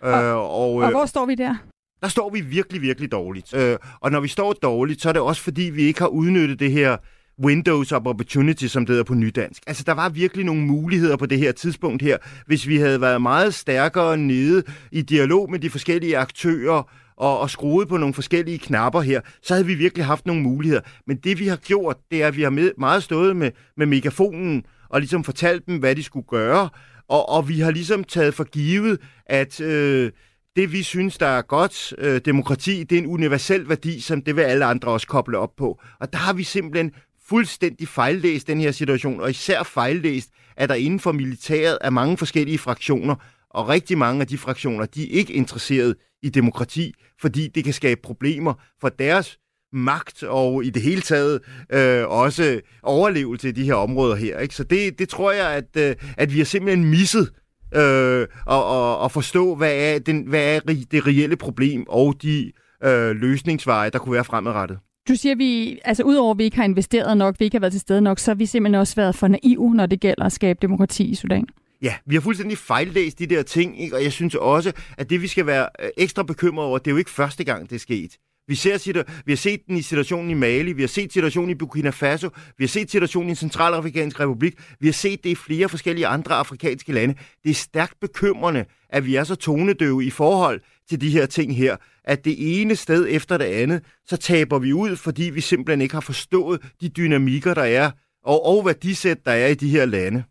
Og, 0.00 0.24
øh, 0.24 0.36
og, 0.36 0.74
og 0.74 0.90
hvor 0.90 1.06
står 1.06 1.26
vi 1.26 1.34
der? 1.34 1.54
Der 2.02 2.08
står 2.08 2.30
vi 2.30 2.40
virkelig, 2.40 2.82
virkelig 2.82 3.12
dårligt. 3.12 3.54
Øh, 3.54 3.76
og 4.00 4.10
når 4.10 4.20
vi 4.20 4.28
står 4.28 4.52
dårligt, 4.52 5.02
så 5.02 5.08
er 5.08 5.12
det 5.12 5.22
også 5.22 5.42
fordi, 5.42 5.62
vi 5.62 5.82
ikke 5.82 6.00
har 6.00 6.06
udnyttet 6.06 6.60
det 6.60 6.72
her 6.72 6.96
windows 7.44 7.92
of 7.92 8.06
opportunity, 8.06 8.66
som 8.66 8.86
det 8.86 8.92
hedder 8.92 9.04
på 9.04 9.14
nydansk. 9.14 9.62
Altså, 9.66 9.82
der 9.86 9.92
var 9.92 10.08
virkelig 10.08 10.44
nogle 10.44 10.62
muligheder 10.62 11.16
på 11.16 11.26
det 11.26 11.38
her 11.38 11.52
tidspunkt 11.52 12.02
her, 12.02 12.16
hvis 12.46 12.68
vi 12.68 12.76
havde 12.76 13.00
været 13.00 13.22
meget 13.22 13.54
stærkere 13.54 14.16
nede 14.16 14.62
i 14.92 15.02
dialog 15.02 15.50
med 15.50 15.58
de 15.58 15.70
forskellige 15.70 16.18
aktører, 16.18 16.82
og, 17.18 17.40
og 17.40 17.50
skruet 17.50 17.88
på 17.88 17.96
nogle 17.96 18.14
forskellige 18.14 18.58
knapper 18.58 19.00
her, 19.00 19.20
så 19.42 19.54
havde 19.54 19.66
vi 19.66 19.74
virkelig 19.74 20.04
haft 20.04 20.26
nogle 20.26 20.42
muligheder. 20.42 20.80
Men 21.06 21.16
det 21.16 21.38
vi 21.38 21.46
har 21.46 21.56
gjort, 21.56 21.96
det 22.10 22.22
er, 22.22 22.26
at 22.26 22.36
vi 22.36 22.42
har 22.42 22.50
med, 22.50 22.70
meget 22.78 23.02
stået 23.02 23.36
med, 23.36 23.50
med 23.76 23.86
megafonen 23.86 24.64
og 24.88 25.00
ligesom 25.00 25.24
fortalt 25.24 25.66
dem, 25.66 25.78
hvad 25.78 25.96
de 25.96 26.02
skulle 26.02 26.26
gøre, 26.26 26.68
og, 27.08 27.28
og 27.28 27.48
vi 27.48 27.60
har 27.60 27.70
ligesom 27.70 28.04
taget 28.04 28.34
for 28.34 28.44
givet, 28.44 29.00
at 29.26 29.60
øh, 29.60 30.10
det 30.56 30.72
vi 30.72 30.82
synes, 30.82 31.18
der 31.18 31.26
er 31.26 31.42
godt 31.42 31.94
øh, 31.98 32.20
demokrati, 32.24 32.84
det 32.84 32.98
er 32.98 33.02
en 33.02 33.06
universel 33.06 33.68
værdi, 33.68 34.00
som 34.00 34.22
det 34.22 34.36
vil 34.36 34.42
alle 34.42 34.64
andre 34.64 34.90
også 34.90 35.06
koble 35.06 35.38
op 35.38 35.56
på. 35.56 35.80
Og 36.00 36.12
der 36.12 36.18
har 36.18 36.32
vi 36.32 36.42
simpelthen 36.42 36.92
fuldstændig 37.28 37.88
fejllæst 37.88 38.46
den 38.46 38.60
her 38.60 38.70
situation, 38.70 39.20
og 39.20 39.30
især 39.30 39.62
fejllæst, 39.62 40.30
at 40.56 40.68
der 40.68 40.74
inden 40.74 41.00
for 41.00 41.12
militæret 41.12 41.78
er 41.80 41.90
mange 41.90 42.16
forskellige 42.16 42.58
fraktioner, 42.58 43.14
og 43.50 43.68
rigtig 43.68 43.98
mange 43.98 44.20
af 44.20 44.26
de 44.26 44.38
fraktioner, 44.38 44.86
de 44.86 45.02
er 45.02 45.18
ikke 45.18 45.32
interesseret 45.32 45.96
i 46.22 46.28
demokrati, 46.28 46.94
fordi 47.20 47.48
det 47.48 47.64
kan 47.64 47.72
skabe 47.72 48.00
problemer 48.02 48.54
for 48.80 48.88
deres 48.88 49.38
magt 49.72 50.22
og 50.22 50.64
i 50.64 50.70
det 50.70 50.82
hele 50.82 51.00
taget 51.00 51.40
øh, 51.72 52.08
også 52.08 52.60
overlevelse 52.82 53.48
i 53.48 53.52
de 53.52 53.64
her 53.64 53.74
områder 53.74 54.16
her. 54.16 54.38
Ikke? 54.38 54.54
Så 54.54 54.64
det, 54.64 54.98
det 54.98 55.08
tror 55.08 55.32
jeg, 55.32 55.50
at, 55.50 55.76
øh, 55.76 55.96
at 56.16 56.32
vi 56.32 56.38
har 56.38 56.44
simpelthen 56.44 56.90
misset 56.90 57.32
øh, 57.74 58.26
at, 58.50 58.62
at, 58.76 59.04
at 59.04 59.12
forstå, 59.12 59.54
hvad 59.54 59.74
er, 59.74 59.98
den, 59.98 60.22
hvad 60.22 60.56
er 60.56 60.60
det 60.90 61.06
reelle 61.06 61.36
problem 61.36 61.84
og 61.88 62.14
de 62.22 62.52
øh, 62.84 63.10
løsningsveje, 63.10 63.90
der 63.90 63.98
kunne 63.98 64.12
være 64.12 64.24
fremadrettet. 64.24 64.78
Du 65.08 65.14
siger, 65.16 65.32
at 65.32 65.38
vi, 65.38 65.78
altså 65.84 66.02
udover 66.02 66.30
at 66.30 66.38
vi 66.38 66.44
ikke 66.44 66.56
har 66.56 66.64
investeret 66.64 67.16
nok, 67.16 67.40
vi 67.40 67.44
ikke 67.44 67.54
har 67.54 67.60
været 67.60 67.72
til 67.72 67.80
stede 67.80 68.00
nok, 68.00 68.18
så 68.18 68.30
har 68.30 68.34
vi 68.36 68.46
simpelthen 68.46 68.80
også 68.80 68.96
været 68.96 69.14
for 69.14 69.28
naive, 69.28 69.74
når 69.74 69.86
det 69.86 70.00
gælder 70.00 70.24
at 70.24 70.32
skabe 70.32 70.58
demokrati 70.62 71.04
i 71.04 71.14
Sudan. 71.14 71.46
Ja, 71.82 71.94
vi 72.06 72.14
har 72.14 72.20
fuldstændig 72.20 72.58
fejllæst 72.58 73.18
de 73.18 73.26
der 73.26 73.42
ting, 73.42 73.80
ikke? 73.82 73.96
og 73.96 74.02
jeg 74.02 74.12
synes 74.12 74.34
også, 74.34 74.72
at 74.98 75.10
det 75.10 75.22
vi 75.22 75.26
skal 75.26 75.46
være 75.46 75.68
øh, 75.82 75.88
ekstra 75.96 76.22
bekymret 76.22 76.66
over, 76.66 76.78
det 76.78 76.86
er 76.86 76.90
jo 76.90 76.96
ikke 76.96 77.10
første 77.10 77.44
gang, 77.44 77.70
det 77.70 77.76
er 77.76 77.80
sket. 77.80 78.18
Vi, 78.48 78.54
ser, 78.54 79.02
vi 79.24 79.32
har 79.32 79.36
set 79.36 79.60
den 79.66 79.76
i 79.76 79.82
situationen 79.82 80.30
i 80.30 80.34
Mali, 80.34 80.72
vi 80.72 80.82
har 80.82 80.88
set 80.88 81.12
situationen 81.12 81.50
i 81.50 81.54
Burkina 81.54 81.90
Faso, 81.90 82.28
vi 82.58 82.64
har 82.64 82.68
set 82.68 82.90
situationen 82.90 83.32
i 83.32 83.34
Centralafrikansk 83.34 84.20
Republik, 84.20 84.54
vi 84.80 84.86
har 84.86 84.92
set 84.92 85.24
det 85.24 85.30
i 85.30 85.34
flere 85.34 85.68
forskellige 85.68 86.06
andre 86.06 86.34
afrikanske 86.34 86.92
lande. 86.92 87.14
Det 87.44 87.50
er 87.50 87.54
stærkt 87.54 88.00
bekymrende, 88.00 88.64
at 88.90 89.06
vi 89.06 89.14
er 89.14 89.24
så 89.24 89.34
tonedøve 89.34 90.04
i 90.04 90.10
forhold 90.10 90.60
til 90.88 91.00
de 91.00 91.10
her 91.10 91.26
ting 91.26 91.56
her, 91.56 91.76
at 92.04 92.24
det 92.24 92.60
ene 92.60 92.76
sted 92.76 93.06
efter 93.10 93.36
det 93.36 93.44
andet, 93.44 93.82
så 94.06 94.16
taber 94.16 94.58
vi 94.58 94.72
ud, 94.72 94.96
fordi 94.96 95.22
vi 95.22 95.40
simpelthen 95.40 95.80
ikke 95.80 95.94
har 95.94 96.00
forstået 96.00 96.60
de 96.80 96.88
dynamikker, 96.88 97.54
der 97.54 97.62
er, 97.62 97.90
og, 98.24 98.46
og 98.46 98.66
værdisæt, 98.66 99.24
der 99.24 99.32
er 99.32 99.46
i 99.46 99.54
de 99.54 99.68
her 99.68 99.84
lande. 99.84 100.24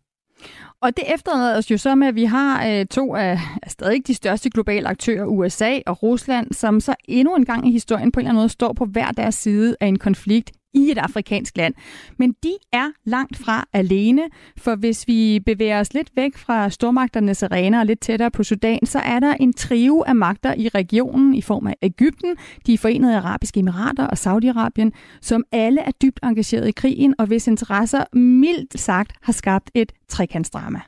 Og 0.82 0.96
det 0.96 1.14
efterlader 1.14 1.56
os 1.56 1.70
jo 1.70 1.78
så 1.78 1.94
med, 1.94 2.06
at 2.06 2.14
vi 2.14 2.24
har 2.24 2.66
øh, 2.66 2.86
to 2.86 3.14
af, 3.14 3.38
stadig 3.66 4.06
de 4.06 4.14
største 4.14 4.50
globale 4.50 4.88
aktører, 4.88 5.24
USA 5.24 5.78
og 5.86 6.02
Rusland, 6.02 6.52
som 6.52 6.80
så 6.80 6.94
endnu 7.04 7.36
en 7.36 7.44
gang 7.44 7.68
i 7.68 7.72
historien 7.72 8.12
på 8.12 8.20
en 8.20 8.26
eller 8.26 8.30
anden 8.30 8.40
måde 8.40 8.48
står 8.48 8.72
på 8.72 8.84
hver 8.84 9.10
deres 9.10 9.34
side 9.34 9.76
af 9.80 9.86
en 9.86 9.98
konflikt 9.98 10.52
i 10.74 10.90
et 10.90 10.98
afrikansk 10.98 11.56
land. 11.56 11.74
Men 12.16 12.34
de 12.42 12.52
er 12.72 12.90
langt 13.04 13.36
fra 13.36 13.64
alene, 13.72 14.22
for 14.56 14.76
hvis 14.76 15.08
vi 15.08 15.40
bevæger 15.46 15.80
os 15.80 15.94
lidt 15.94 16.10
væk 16.16 16.36
fra 16.36 16.70
stormagternes 16.70 17.42
arena 17.42 17.80
og 17.80 17.86
lidt 17.86 18.00
tættere 18.00 18.30
på 18.30 18.42
Sudan, 18.42 18.86
så 18.86 18.98
er 18.98 19.20
der 19.20 19.34
en 19.34 19.52
trio 19.52 20.04
af 20.06 20.14
magter 20.16 20.54
i 20.54 20.68
regionen 20.68 21.34
i 21.34 21.42
form 21.42 21.66
af 21.66 21.74
Ægypten, 21.82 22.36
de 22.66 22.78
forenede 22.78 23.16
arabiske 23.16 23.60
emirater 23.60 24.06
og 24.06 24.16
Saudi-Arabien, 24.18 24.90
som 25.20 25.44
alle 25.52 25.80
er 25.80 25.90
dybt 26.02 26.20
engageret 26.22 26.68
i 26.68 26.72
krigen 26.72 27.14
og 27.18 27.26
hvis 27.26 27.46
interesser 27.46 28.04
mildt 28.16 28.80
sagt 28.80 29.12
har 29.22 29.32
skabt 29.32 29.70
et 29.74 29.92
trekantsdrama. 30.08 30.80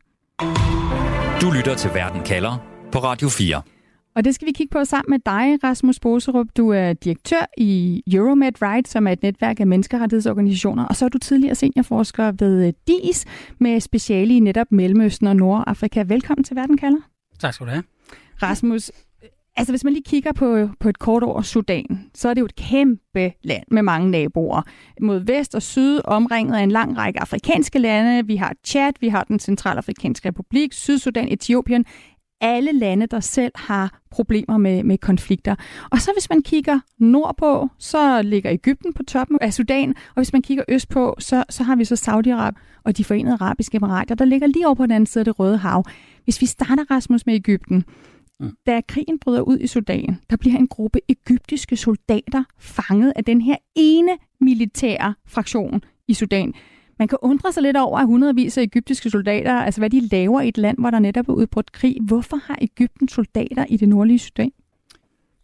Du 1.40 1.50
lytter 1.50 1.74
til 1.76 1.90
Verden 1.94 2.22
kalder 2.22 2.58
på 2.92 2.98
Radio 2.98 3.28
4. 3.28 3.62
Og 4.20 4.24
det 4.24 4.34
skal 4.34 4.46
vi 4.46 4.52
kigge 4.52 4.70
på 4.70 4.84
sammen 4.84 5.10
med 5.10 5.18
dig, 5.18 5.64
Rasmus 5.64 6.00
Boserup. 6.00 6.46
Du 6.56 6.68
er 6.68 6.92
direktør 6.92 7.46
i 7.58 8.02
Euromed 8.12 8.62
Right, 8.62 8.88
som 8.88 9.06
er 9.06 9.12
et 9.12 9.22
netværk 9.22 9.60
af 9.60 9.66
menneskerettighedsorganisationer, 9.66 10.84
og 10.84 10.96
så 10.96 11.04
er 11.04 11.08
du 11.08 11.18
tidligere 11.18 11.54
seniorforsker 11.54 12.32
ved 12.32 12.72
DIS 12.88 13.24
med 13.58 13.80
speciale 13.80 14.36
i 14.36 14.40
netop 14.40 14.66
Mellemøsten 14.70 15.26
og 15.26 15.36
Nordafrika. 15.36 16.04
Velkommen 16.06 16.44
til 16.44 16.56
Verden 16.56 16.76
kalder. 16.76 17.00
Tak 17.38 17.54
skal 17.54 17.66
du 17.66 17.70
have. 17.70 17.82
Rasmus, 18.42 18.90
altså 19.56 19.72
hvis 19.72 19.84
man 19.84 19.92
lige 19.92 20.04
kigger 20.06 20.32
på, 20.32 20.68
på 20.80 20.88
et 20.88 20.98
kort 20.98 21.22
over 21.22 21.42
Sudan, 21.42 22.10
så 22.14 22.28
er 22.28 22.34
det 22.34 22.40
jo 22.40 22.46
et 22.46 22.56
kæmpe 22.56 23.32
land 23.42 23.64
med 23.70 23.82
mange 23.82 24.10
naboer. 24.10 24.62
Mod 25.00 25.20
vest 25.20 25.54
og 25.54 25.62
syd 25.62 26.00
omringet 26.04 26.56
af 26.56 26.62
en 26.62 26.70
lang 26.70 26.98
række 26.98 27.20
afrikanske 27.20 27.78
lande. 27.78 28.26
Vi 28.26 28.36
har 28.36 28.54
Chad, 28.64 28.92
vi 29.00 29.08
har 29.08 29.24
den 29.24 29.38
centralafrikanske 29.38 30.28
republik, 30.28 30.72
Sydsudan, 30.72 31.32
Etiopien 31.32 31.84
alle 32.40 32.72
lande, 32.72 33.06
der 33.06 33.20
selv 33.20 33.52
har 33.54 34.00
problemer 34.10 34.58
med, 34.58 34.82
med 34.82 34.98
konflikter. 34.98 35.54
Og 35.90 36.00
så 36.00 36.10
hvis 36.14 36.30
man 36.30 36.42
kigger 36.42 36.80
nordpå, 36.98 37.68
så 37.78 38.22
ligger 38.22 38.52
Ægypten 38.52 38.92
på 38.92 39.02
toppen 39.02 39.38
af 39.40 39.54
Sudan, 39.54 39.88
og 39.88 40.14
hvis 40.16 40.32
man 40.32 40.42
kigger 40.42 40.64
østpå, 40.68 41.16
så, 41.18 41.44
så 41.50 41.62
har 41.62 41.76
vi 41.76 41.84
så 41.84 41.94
Saudi-Arab 41.94 42.52
og 42.84 42.96
de 42.96 43.04
forenede 43.04 43.34
arabiske 43.40 43.76
emirater, 43.76 44.14
der 44.14 44.24
ligger 44.24 44.46
lige 44.46 44.66
over 44.66 44.74
på 44.74 44.82
den 44.82 44.92
anden 44.92 45.06
side 45.06 45.20
af 45.20 45.24
det 45.24 45.38
Røde 45.38 45.56
Hav. 45.56 45.84
Hvis 46.24 46.40
vi 46.40 46.46
starter, 46.46 46.84
Rasmus, 46.90 47.26
med 47.26 47.34
Ægypten, 47.34 47.84
mm. 48.40 48.50
da 48.66 48.80
krigen 48.88 49.18
bryder 49.18 49.40
ud 49.40 49.58
i 49.58 49.66
Sudan, 49.66 50.20
der 50.30 50.36
bliver 50.36 50.58
en 50.58 50.68
gruppe 50.68 51.00
egyptiske 51.08 51.76
soldater 51.76 52.44
fanget 52.58 53.12
af 53.16 53.24
den 53.24 53.40
her 53.40 53.56
ene 53.76 54.10
militære 54.40 55.14
fraktion 55.26 55.84
i 56.08 56.14
Sudan. 56.14 56.54
Man 57.00 57.08
kan 57.08 57.18
undre 57.22 57.52
sig 57.52 57.62
lidt 57.62 57.76
over, 57.76 57.98
at 57.98 58.06
hundredvis 58.06 58.58
af 58.58 58.62
egyptiske 58.62 59.10
soldater, 59.10 59.54
altså 59.54 59.80
hvad 59.80 59.90
de 59.90 60.08
laver 60.08 60.40
i 60.40 60.48
et 60.48 60.58
land, 60.58 60.78
hvor 60.78 60.90
der 60.90 60.98
netop 60.98 61.28
er 61.28 61.32
udbrudt 61.32 61.72
krig. 61.72 61.96
Hvorfor 62.02 62.36
har 62.36 62.58
Ægypten 62.60 63.08
soldater 63.08 63.64
i 63.68 63.76
det 63.76 63.88
nordlige 63.88 64.18
Sudan? 64.18 64.50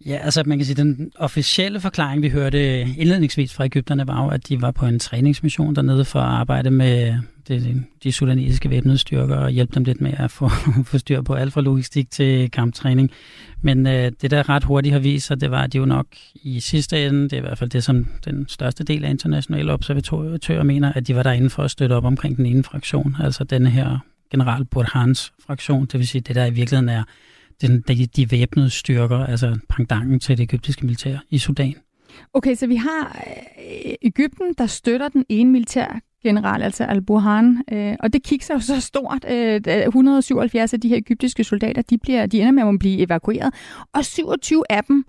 Ja, 0.06 0.16
altså 0.16 0.42
man 0.46 0.58
kan 0.58 0.64
sige, 0.64 0.76
den 0.76 1.12
officielle 1.18 1.80
forklaring, 1.80 2.22
vi 2.22 2.28
hørte 2.28 2.80
indledningsvis 2.80 3.54
fra 3.54 3.64
Ægypterne, 3.64 4.06
var 4.06 4.24
jo, 4.24 4.30
at 4.30 4.48
de 4.48 4.62
var 4.62 4.70
på 4.70 4.86
en 4.86 4.98
træningsmission 4.98 5.74
dernede 5.74 6.04
for 6.04 6.18
at 6.18 6.26
arbejde 6.26 6.70
med 6.70 7.18
det, 7.48 7.84
de 8.02 8.12
sudanesiske 8.12 8.70
væbnede 8.70 8.98
styrker 8.98 9.36
og 9.36 9.50
hjælpe 9.50 9.74
dem 9.74 9.84
lidt 9.84 10.00
med 10.00 10.12
at 10.16 10.30
få, 10.30 10.48
få 10.90 10.98
styr 10.98 11.22
på 11.22 11.34
alt 11.34 11.52
fra 11.52 11.60
logistik 11.60 12.10
til 12.10 12.50
kamptræning. 12.50 13.10
Men 13.62 13.86
øh, 13.86 14.12
det, 14.22 14.30
der 14.30 14.48
ret 14.48 14.64
hurtigt 14.64 14.92
har 14.92 15.00
vist 15.00 15.26
sig, 15.26 15.40
det 15.40 15.50
var, 15.50 15.62
at 15.62 15.72
de 15.72 15.78
jo 15.78 15.84
nok 15.84 16.06
i 16.34 16.60
sidste 16.60 17.06
ende, 17.06 17.22
det 17.22 17.32
er 17.32 17.36
i 17.36 17.40
hvert 17.40 17.58
fald 17.58 17.70
det, 17.70 17.84
som 17.84 18.06
den 18.24 18.48
største 18.48 18.84
del 18.84 19.04
af 19.04 19.10
internationale 19.10 19.72
observatører 19.72 20.62
mener, 20.62 20.92
at 20.92 21.06
de 21.06 21.16
var 21.16 21.22
derinde 21.22 21.50
for 21.50 21.62
at 21.62 21.70
støtte 21.70 21.92
op 21.92 22.04
omkring 22.04 22.36
den 22.36 22.46
ene 22.46 22.62
fraktion, 22.64 23.16
altså 23.20 23.44
denne 23.44 23.70
her 23.70 23.98
general 24.30 24.64
Burhans 24.64 25.32
fraktion, 25.46 25.86
det 25.86 25.98
vil 25.98 26.08
sige 26.08 26.20
det, 26.20 26.34
der 26.34 26.46
i 26.46 26.50
virkeligheden 26.50 26.88
er 26.88 27.04
den, 27.60 27.80
de, 27.88 28.06
de 28.06 28.30
væbnede 28.30 28.70
styrker, 28.70 29.18
altså 29.18 29.58
pangdangen 29.68 30.20
til 30.20 30.38
det 30.38 30.44
egyptiske 30.44 30.86
militær 30.86 31.18
i 31.30 31.38
Sudan. 31.38 31.74
Okay, 32.34 32.54
så 32.54 32.66
vi 32.66 32.76
har 32.76 33.26
øh, 33.86 33.94
Ægypten, 34.02 34.54
der 34.58 34.66
støtter 34.66 35.08
den 35.08 35.24
ene 35.28 35.50
militær 35.50 36.00
general, 36.28 36.62
altså 36.62 36.84
al-Burhan, 36.84 37.62
øh, 37.72 37.96
og 38.00 38.12
det 38.12 38.22
kigger 38.22 38.54
jo 38.54 38.60
så 38.60 38.80
stort. 38.80 39.24
Øh, 39.30 39.60
177 39.66 40.74
af 40.74 40.80
de 40.80 40.88
her 40.88 40.96
egyptiske 40.96 41.44
soldater, 41.44 41.82
de, 41.82 41.98
bliver, 41.98 42.26
de 42.26 42.40
ender 42.40 42.52
med 42.52 42.62
at 42.62 42.78
blive 42.78 43.06
evakueret, 43.06 43.54
og 43.92 44.04
27 44.04 44.62
af 44.70 44.84
dem, 44.84 45.04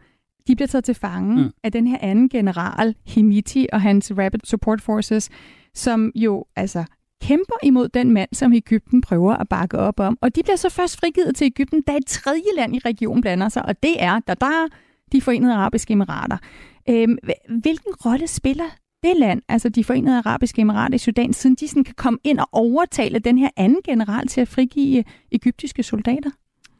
de 0.48 0.56
bliver 0.56 0.68
taget 0.68 0.84
til 0.84 0.96
fange 0.96 1.44
mm. 1.44 1.50
af 1.64 1.72
den 1.72 1.88
her 1.88 1.98
anden 2.02 2.30
general, 2.30 2.96
Himiti, 3.06 3.68
og 3.74 3.82
hans 3.82 4.12
Rapid 4.18 4.40
Support 4.44 4.82
Forces, 4.82 5.30
som 5.74 6.12
jo 6.16 6.46
altså 6.56 6.84
kæmper 7.22 7.56
imod 7.64 7.90
den 7.90 8.12
mand, 8.12 8.30
som 8.34 8.54
Ægypten 8.54 9.02
prøver 9.02 9.34
at 9.34 9.50
bakke 9.50 9.78
op 9.80 10.00
om. 10.00 10.18
Og 10.22 10.36
de 10.36 10.44
bliver 10.44 10.56
så 10.56 10.70
først 10.70 11.00
frigivet 11.00 11.36
til 11.36 11.46
Ægypten, 11.46 11.82
da 11.82 11.98
et 11.98 12.06
tredje 12.08 12.56
land 12.58 12.76
i 12.76 12.80
regionen 12.80 13.22
blander 13.22 13.50
sig, 13.50 13.66
og 13.66 13.84
det 13.84 14.04
er, 14.04 14.20
der 14.28 14.34
der 14.34 14.46
er 14.46 14.68
de 15.12 15.22
forenede 15.22 15.54
arabiske 15.54 15.94
emirater. 15.94 16.38
Øhm, 16.90 17.18
hvilken 17.62 17.94
rolle 18.06 18.28
spiller 18.28 18.70
det 19.04 19.14
land, 19.20 19.42
altså 19.50 19.70
de 19.70 19.84
forenede 19.84 20.18
arabiske 20.18 20.62
emirater 20.62 20.96
i 20.96 20.98
Sudan, 20.98 21.34
siden 21.34 21.56
de 21.56 21.68
sådan 21.68 21.84
kan 21.84 21.94
komme 21.98 22.20
ind 22.24 22.40
og 22.40 22.48
overtale 22.52 23.20
den 23.20 23.38
her 23.38 23.50
anden 23.58 23.80
general 23.86 24.28
til 24.28 24.42
at 24.42 24.48
frigive 24.48 24.98
øh, 24.98 25.04
egyptiske 25.32 25.84
soldater? 25.84 26.30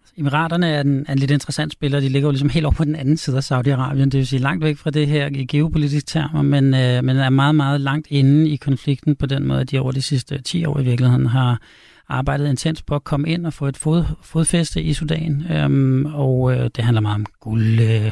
Altså, 0.02 0.14
Emiraterne 0.18 0.68
er 0.68 0.82
en, 0.82 1.06
er 1.08 1.14
en 1.14 1.20
lidt 1.20 1.32
interessant 1.32 1.74
spiller. 1.74 2.00
De 2.00 2.10
ligger 2.10 2.28
jo 2.28 2.32
ligesom 2.32 2.50
helt 2.50 2.66
over 2.66 2.76
på 2.76 2.84
den 2.84 2.96
anden 2.96 3.18
side 3.18 3.38
af 3.38 3.52
Saudi-Arabien, 3.52 4.06
det 4.06 4.14
vil 4.14 4.28
sige 4.28 4.40
langt 4.40 4.64
væk 4.64 4.78
fra 4.78 4.90
det 4.90 5.08
her 5.08 5.30
i 5.32 5.46
geopolitiske 5.46 6.08
termer, 6.08 6.42
men, 6.42 6.74
øh, 6.74 7.04
men 7.04 7.18
er 7.18 7.30
meget, 7.30 7.56
meget 7.56 7.82
langt 7.82 8.08
inde 8.10 8.50
i 8.50 8.56
konflikten 8.56 9.16
på 9.16 9.26
den 9.26 9.48
måde, 9.48 9.62
at 9.62 9.72
de 9.72 9.80
over 9.80 9.92
de 9.92 10.02
sidste 10.02 10.36
øh, 10.36 10.44
10 10.44 10.66
år 10.66 10.80
i 10.80 10.84
virkeligheden 10.84 11.26
har, 11.26 11.62
arbejdet 12.10 12.50
intens 12.50 12.82
på 12.82 12.96
at 12.96 13.04
komme 13.04 13.30
ind 13.30 13.46
og 13.46 13.54
få 13.54 13.66
et 13.66 13.78
fod, 13.78 14.04
fodfæste 14.22 14.82
i 14.82 14.94
Sudan. 14.94 15.46
Øhm, 15.52 16.06
og 16.06 16.54
øh, 16.54 16.70
det 16.76 16.84
handler 16.84 17.02
meget 17.02 17.16
om 17.16 17.26
guld, 17.40 17.80
øh, 17.80 18.12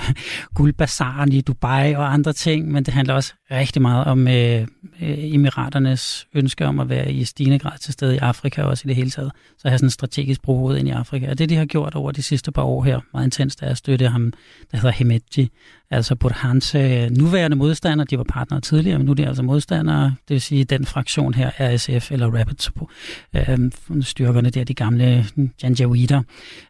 guldbazaren 0.56 1.32
i 1.32 1.42
Dubai 1.42 1.94
og 1.94 2.14
andre 2.14 2.34
ting, 2.34 2.72
men 2.72 2.84
det 2.84 2.94
handler 2.94 3.14
også 3.14 3.34
rigtig 3.52 3.82
meget 3.82 4.06
om 4.06 4.28
øh, 4.28 4.62
øh 5.02 5.34
emiraternes 5.34 6.28
ønske 6.34 6.66
om 6.66 6.80
at 6.80 6.90
være 6.90 7.12
i 7.12 7.24
stigende 7.24 7.60
grad 7.60 7.78
til 7.78 7.94
stede 7.94 8.16
i 8.16 8.18
Afrika 8.18 8.62
og 8.62 8.70
også 8.70 8.84
i 8.86 8.88
det 8.88 8.96
hele 8.96 9.10
taget. 9.10 9.32
Så 9.58 9.68
have 9.68 9.78
sådan 9.78 9.88
en 9.88 9.92
strategisk 9.92 10.42
brohoved 10.42 10.78
ind 10.78 10.88
i 10.88 10.92
Afrika. 10.92 11.30
Og 11.30 11.38
det, 11.38 11.50
de 11.50 11.56
har 11.56 11.66
gjort 11.66 11.96
over 11.96 12.12
de 12.12 12.22
sidste 12.22 12.52
par 12.52 12.64
år 12.64 12.84
her, 12.84 13.00
meget 13.14 13.26
intenst, 13.26 13.62
er 13.62 13.68
at 13.68 13.78
støtte 13.78 14.08
ham, 14.08 14.34
der 14.72 14.78
hedder 14.78 14.92
Hemedji, 14.92 15.50
altså 15.96 16.16
Burhans 16.16 16.76
øh, 16.76 17.12
nuværende 17.12 17.58
modstandere, 17.58 18.08
De 18.10 18.18
var 18.18 18.24
partnere 18.24 18.62
tidligere, 18.62 18.98
men 18.98 19.06
nu 19.06 19.12
er 19.12 19.16
de 19.16 19.28
altså 19.28 19.44
modstandere. 19.44 20.04
Det 20.04 20.34
vil 20.34 20.42
sige, 20.42 20.64
den 20.64 20.86
fraktion 20.86 21.34
her, 21.34 21.52
RSF 21.60 22.12
eller 22.12 22.40
Rapid 22.40 22.56
Support, 22.60 22.90
øh, 23.36 24.02
styrkerne 24.02 24.50
der, 24.50 24.64
de 24.64 24.74
gamle 24.74 25.26
øh, 25.38 25.50
Janjaweeder. 25.64 26.22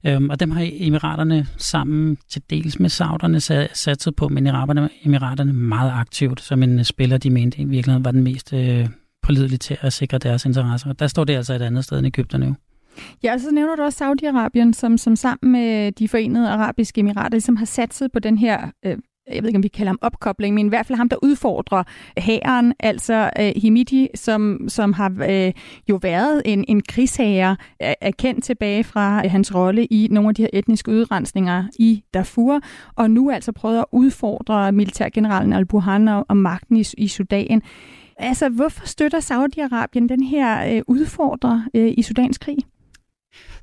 Øh, 0.06 0.22
og 0.30 0.40
dem 0.40 0.52
har 0.52 0.70
emiraterne 0.74 1.48
sammen 1.58 2.18
til 2.30 2.42
dels 2.50 2.80
med 2.80 2.90
sauderne 2.90 3.40
satset 3.74 4.16
på, 4.16 4.28
men 4.28 4.48
emiraterne 5.06 5.54
meget 5.54 5.92
aktivt 5.96 6.42
som 6.42 6.64
en 6.64 6.80
øh, 6.80 6.86
spiller, 6.86 7.18
de 7.18 7.30
mente 7.30 7.62
i 7.62 7.64
virkeligheden 7.64 8.06
var 8.06 8.12
den 8.12 8.24
mest 8.24 8.54
øh, 8.54 8.88
pålidelige 9.24 9.58
til 9.58 9.78
at 9.82 9.94
sikre 9.94 10.18
deres 10.18 10.46
interesser. 10.46 10.94
Der 10.94 11.08
står 11.08 11.24
det 11.24 11.36
altså 11.36 11.54
et 11.54 11.62
andet 11.62 11.84
sted 11.84 11.98
end 11.98 12.08
Ægypten 12.08 12.40
nu. 12.40 12.56
Ja, 13.24 13.34
og 13.34 13.40
så 13.40 13.52
nævner 13.52 13.76
du 13.76 13.82
også 13.82 14.06
Saudi-Arabien, 14.06 14.74
som, 14.74 14.98
som 14.98 15.16
sammen 15.16 15.52
med 15.52 15.92
de 15.92 16.08
forenede 16.08 16.50
arabiske 16.50 17.00
emirater 17.00 17.30
ligesom 17.30 17.56
har 17.56 17.66
satset 17.66 18.12
på 18.12 18.20
den 18.20 18.38
her 18.38 18.72
øh, 18.86 18.98
jeg 19.34 19.44
ved 19.44 19.50
ikke, 19.50 19.58
om 19.58 19.64
vi 19.64 19.68
kalder 19.68 19.90
ham 19.90 20.00
opkobling, 20.02 20.56
men 20.56 20.66
i 20.66 20.70
hvert 20.70 20.86
fald 20.86 20.98
ham, 20.98 21.10
der 21.10 21.18
udfordrer 21.24 21.84
hæren, 22.18 22.74
altså 22.80 23.30
øh, 23.40 23.52
Himidi, 23.56 24.08
som, 24.16 24.60
som 24.68 24.94
har 24.94 25.14
øh, 25.30 25.54
jo 25.90 26.00
været 26.02 26.42
en, 26.46 26.66
en 26.68 26.82
krigshager, 26.82 27.56
er 27.80 28.12
kendt 28.12 28.44
tilbage 28.44 28.84
fra 28.84 29.22
øh, 29.26 29.32
hans 29.32 29.56
rolle 29.56 29.86
i 29.86 30.08
nogle 30.12 30.30
af 30.30 30.36
de 30.36 30.42
her 30.42 30.50
etniske 30.54 30.92
udrensninger 30.92 31.64
i 31.80 32.04
Darfur, 32.14 32.60
og 32.96 33.12
nu 33.12 33.32
altså 33.32 33.52
prøver 33.52 33.80
at 33.80 33.86
udfordre 33.92 34.72
militærgeneralen 34.72 35.54
al-Burhan 35.54 36.08
og, 36.08 36.26
og 36.30 36.38
magten 36.38 36.78
i, 36.78 36.86
i 36.98 37.08
Sudan. 37.08 37.62
Altså, 38.18 38.50
hvorfor 38.50 38.88
støtter 38.88 39.20
Saudi-Arabien 39.20 40.08
den 40.08 40.24
her 40.24 40.76
øh, 40.76 40.82
udfordrer 40.88 41.62
øh, 41.74 41.94
i 41.98 42.02
Sudans 42.02 42.38
krig? 42.38 42.58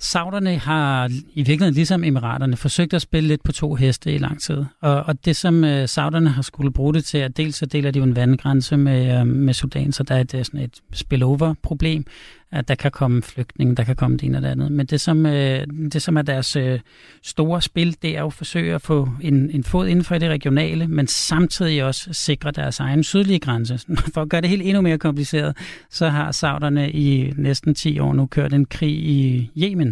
Sauderne 0.02 0.58
har 0.58 1.08
i 1.34 1.42
virkeligheden 1.42 1.74
ligesom 1.74 2.04
emiraterne 2.04 2.56
forsøgt 2.56 2.94
at 2.94 3.02
spille 3.02 3.28
lidt 3.28 3.42
på 3.42 3.52
to 3.52 3.74
heste 3.74 4.14
i 4.14 4.18
lang 4.18 4.40
tid. 4.40 4.64
Og, 4.80 5.02
og 5.02 5.24
det 5.24 5.36
som 5.36 5.64
øh, 5.64 5.88
sauderne 5.88 6.28
har 6.28 6.42
skulle 6.42 6.72
bruge 6.72 6.94
det 6.94 7.04
til, 7.04 7.18
at 7.18 7.36
dels 7.36 7.56
så 7.56 7.66
deler 7.66 7.90
de 7.90 7.98
jo 7.98 8.04
en 8.04 8.16
vandgrænse 8.16 8.76
med, 8.76 9.20
øh, 9.20 9.26
med 9.26 9.54
Sudan, 9.54 9.92
så 9.92 10.02
der 10.02 10.14
er 10.14 10.20
et, 10.20 10.34
øh, 10.34 10.44
sådan 10.44 10.60
et 10.60 10.80
spillover-problem, 10.92 12.06
at 12.52 12.68
der 12.68 12.74
kan 12.74 12.90
komme 12.90 13.22
flygtninge, 13.22 13.76
der 13.76 13.84
kan 13.84 13.96
komme 13.96 14.16
det 14.16 14.22
ene 14.26 14.38
og 14.38 14.42
det 14.42 14.48
andet. 14.48 14.72
Men 14.72 14.86
det 14.86 15.00
som, 15.00 15.26
øh, 15.26 15.66
det, 15.92 16.02
som 16.02 16.16
er 16.16 16.22
deres 16.22 16.56
øh, 16.56 16.80
store 17.22 17.62
spil, 17.62 17.96
det 18.02 18.16
er 18.16 18.20
jo 18.20 18.26
at 18.26 18.32
forsøge 18.32 18.74
at 18.74 18.82
få 18.82 19.08
en, 19.20 19.50
en 19.50 19.64
fod 19.64 19.88
inden 19.88 20.04
for 20.04 20.18
det 20.18 20.30
regionale, 20.30 20.88
men 20.88 21.06
samtidig 21.06 21.84
også 21.84 22.12
sikre 22.12 22.50
deres 22.50 22.80
egen 22.80 23.04
sydlige 23.04 23.38
grænse. 23.38 23.78
For 24.14 24.22
at 24.22 24.28
gøre 24.28 24.40
det 24.40 24.50
helt 24.50 24.62
endnu 24.62 24.82
mere 24.82 24.98
kompliceret, 24.98 25.56
så 25.90 26.08
har 26.08 26.32
sauderne 26.32 26.90
i 26.90 27.32
næsten 27.36 27.74
10 27.74 27.98
år 27.98 28.12
nu 28.12 28.26
kørt 28.26 28.52
en 28.52 28.64
krig 28.64 28.94
i 28.94 29.50
Yemen, 29.58 29.91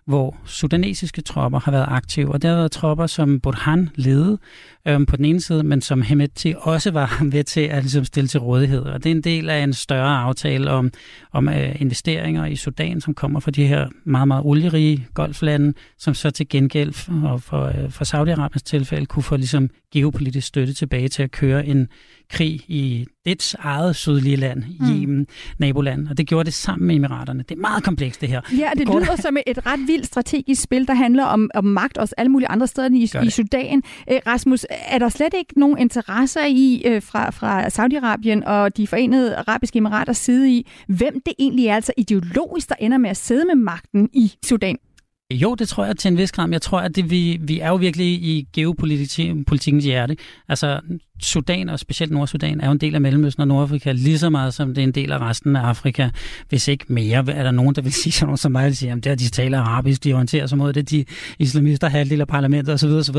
hvor 0.11 0.35
sudanesiske 0.45 1.21
tropper 1.21 1.59
har 1.59 1.71
været 1.71 1.85
aktive, 1.87 2.31
og 2.31 2.41
der 2.41 2.49
har 2.49 2.55
været 2.55 2.71
tropper, 2.71 3.07
som 3.07 3.39
Burhan 3.39 3.89
ledede 3.95 4.37
øhm, 4.87 5.05
på 5.05 5.17
den 5.17 5.25
ene 5.25 5.41
side, 5.41 5.63
men 5.63 5.81
som 5.81 6.01
Hemeti 6.01 6.53
også 6.57 6.91
var 6.91 7.17
ved 7.31 7.43
til 7.43 7.61
at 7.61 7.83
ligesom, 7.83 8.05
stille 8.05 8.27
til 8.27 8.39
rådighed. 8.39 8.81
Og 8.81 9.03
det 9.03 9.11
er 9.11 9.15
en 9.15 9.21
del 9.21 9.49
af 9.49 9.63
en 9.63 9.73
større 9.73 10.17
aftale 10.17 10.71
om, 10.71 10.91
om 11.31 11.49
øh, 11.49 11.81
investeringer 11.81 12.45
i 12.45 12.55
Sudan, 12.55 13.01
som 13.01 13.13
kommer 13.13 13.39
fra 13.39 13.51
de 13.51 13.67
her 13.67 13.87
meget, 14.05 14.27
meget 14.27 14.43
olierige 14.45 15.07
golflande, 15.13 15.73
som 15.97 16.13
så 16.13 16.31
til 16.31 16.49
gengæld 16.49 16.93
for, 16.93 17.37
for, 17.37 17.65
øh, 17.65 17.91
for 17.91 18.05
Saudi-Arabiens 18.05 18.63
tilfælde 18.63 19.05
kunne 19.05 19.23
få 19.23 19.35
ligesom, 19.37 19.69
geopolitisk 19.93 20.47
støtte 20.47 20.73
tilbage 20.73 21.07
til 21.07 21.23
at 21.23 21.31
køre 21.31 21.65
en 21.65 21.87
krig 22.29 22.61
i 22.67 23.05
dets 23.25 23.55
eget 23.59 23.95
sydlige 23.95 24.35
land, 24.35 24.63
Yemen, 24.81 25.17
mm. 25.17 25.27
naboland. 25.57 26.07
Og 26.07 26.17
det 26.17 26.27
gjorde 26.27 26.45
det 26.45 26.53
sammen 26.53 26.87
med 26.87 26.95
emiraterne. 26.95 27.43
Det 27.49 27.55
er 27.55 27.59
meget 27.59 27.83
komplekst, 27.83 28.21
det 28.21 28.29
her. 28.29 28.41
Ja, 28.57 28.69
det, 28.77 28.87
lyder 28.87 28.99
der... 28.99 29.15
som 29.15 29.37
et 29.47 29.65
ret 29.65 29.79
vildt 29.87 30.00
strategisk 30.05 30.61
spil, 30.61 30.87
der 30.87 30.93
handler 30.93 31.23
om, 31.23 31.49
om 31.53 31.65
magt 31.65 31.97
også 31.97 32.15
alle 32.17 32.29
mulige 32.29 32.47
andre 32.47 32.67
steder 32.67 32.89
i, 32.89 33.25
i 33.25 33.29
Sudan. 33.29 33.83
Æ, 34.07 34.19
Rasmus, 34.27 34.65
er 34.69 34.99
der 34.99 35.09
slet 35.09 35.33
ikke 35.37 35.59
nogen 35.59 35.77
interesser 35.77 36.45
i 36.45 36.83
øh, 36.85 37.01
fra, 37.01 37.29
fra 37.29 37.67
Saudi-Arabien 37.67 38.45
og 38.45 38.77
de 38.77 38.87
forenede 38.87 39.35
arabiske 39.35 39.77
emiraters 39.77 40.17
side 40.17 40.51
i, 40.51 40.67
hvem 40.87 41.21
det 41.25 41.33
egentlig 41.39 41.67
er 41.67 41.75
altså 41.75 41.93
ideologisk, 41.97 42.69
der 42.69 42.75
ender 42.79 42.97
med 42.97 43.09
at 43.09 43.17
sidde 43.17 43.45
med 43.45 43.55
magten 43.55 44.09
i 44.13 44.33
Sudan? 44.45 44.77
Jo, 45.31 45.55
det 45.55 45.67
tror 45.67 45.85
jeg 45.85 45.97
til 45.97 46.11
en 46.11 46.17
vis 46.17 46.31
grad. 46.31 46.49
Jeg 46.51 46.61
tror, 46.61 46.79
at 46.79 46.95
det, 46.95 47.09
vi, 47.09 47.39
vi 47.41 47.59
er 47.59 47.67
jo 47.67 47.75
virkelig 47.75 48.07
i 48.07 48.47
geopolitikens 48.53 49.83
hjerte. 49.83 50.17
Altså, 50.49 50.81
Sudan, 51.21 51.69
og 51.69 51.79
specielt 51.79 52.11
Nordsudan, 52.11 52.61
er 52.61 52.65
jo 52.65 52.71
en 52.71 52.77
del 52.77 52.95
af 52.95 53.01
Mellemøsten 53.01 53.41
og 53.41 53.47
Nordafrika, 53.47 53.91
lige 53.91 54.19
så 54.19 54.29
meget 54.29 54.53
som 54.53 54.73
det 54.73 54.81
er 54.81 54.83
en 54.83 54.91
del 54.91 55.11
af 55.11 55.19
resten 55.19 55.55
af 55.55 55.61
Afrika. 55.61 56.09
Hvis 56.49 56.67
ikke 56.67 56.85
mere, 56.87 57.17
er 57.17 57.43
der 57.43 57.51
nogen, 57.51 57.75
der 57.75 57.81
vil 57.81 57.93
sige 58.03 58.13
sådan 58.13 58.27
noget 58.27 58.39
som 58.39 58.51
mig, 58.51 58.65
vil 58.65 58.77
sige, 58.77 58.91
at 58.91 59.03
det 59.03 59.11
er, 59.11 59.15
de 59.15 59.29
taler 59.29 59.59
arabisk, 59.59 60.03
de 60.03 60.13
orienterer 60.13 60.47
sig 60.47 60.57
mod 60.57 60.73
det, 60.73 60.89
de 60.89 61.05
islamister 61.39 61.89
har 61.89 61.97
halvdel 61.97 62.21
af 62.21 62.27
parlamentet 62.27 62.73
osv. 62.73 62.89
osv. 62.89 63.15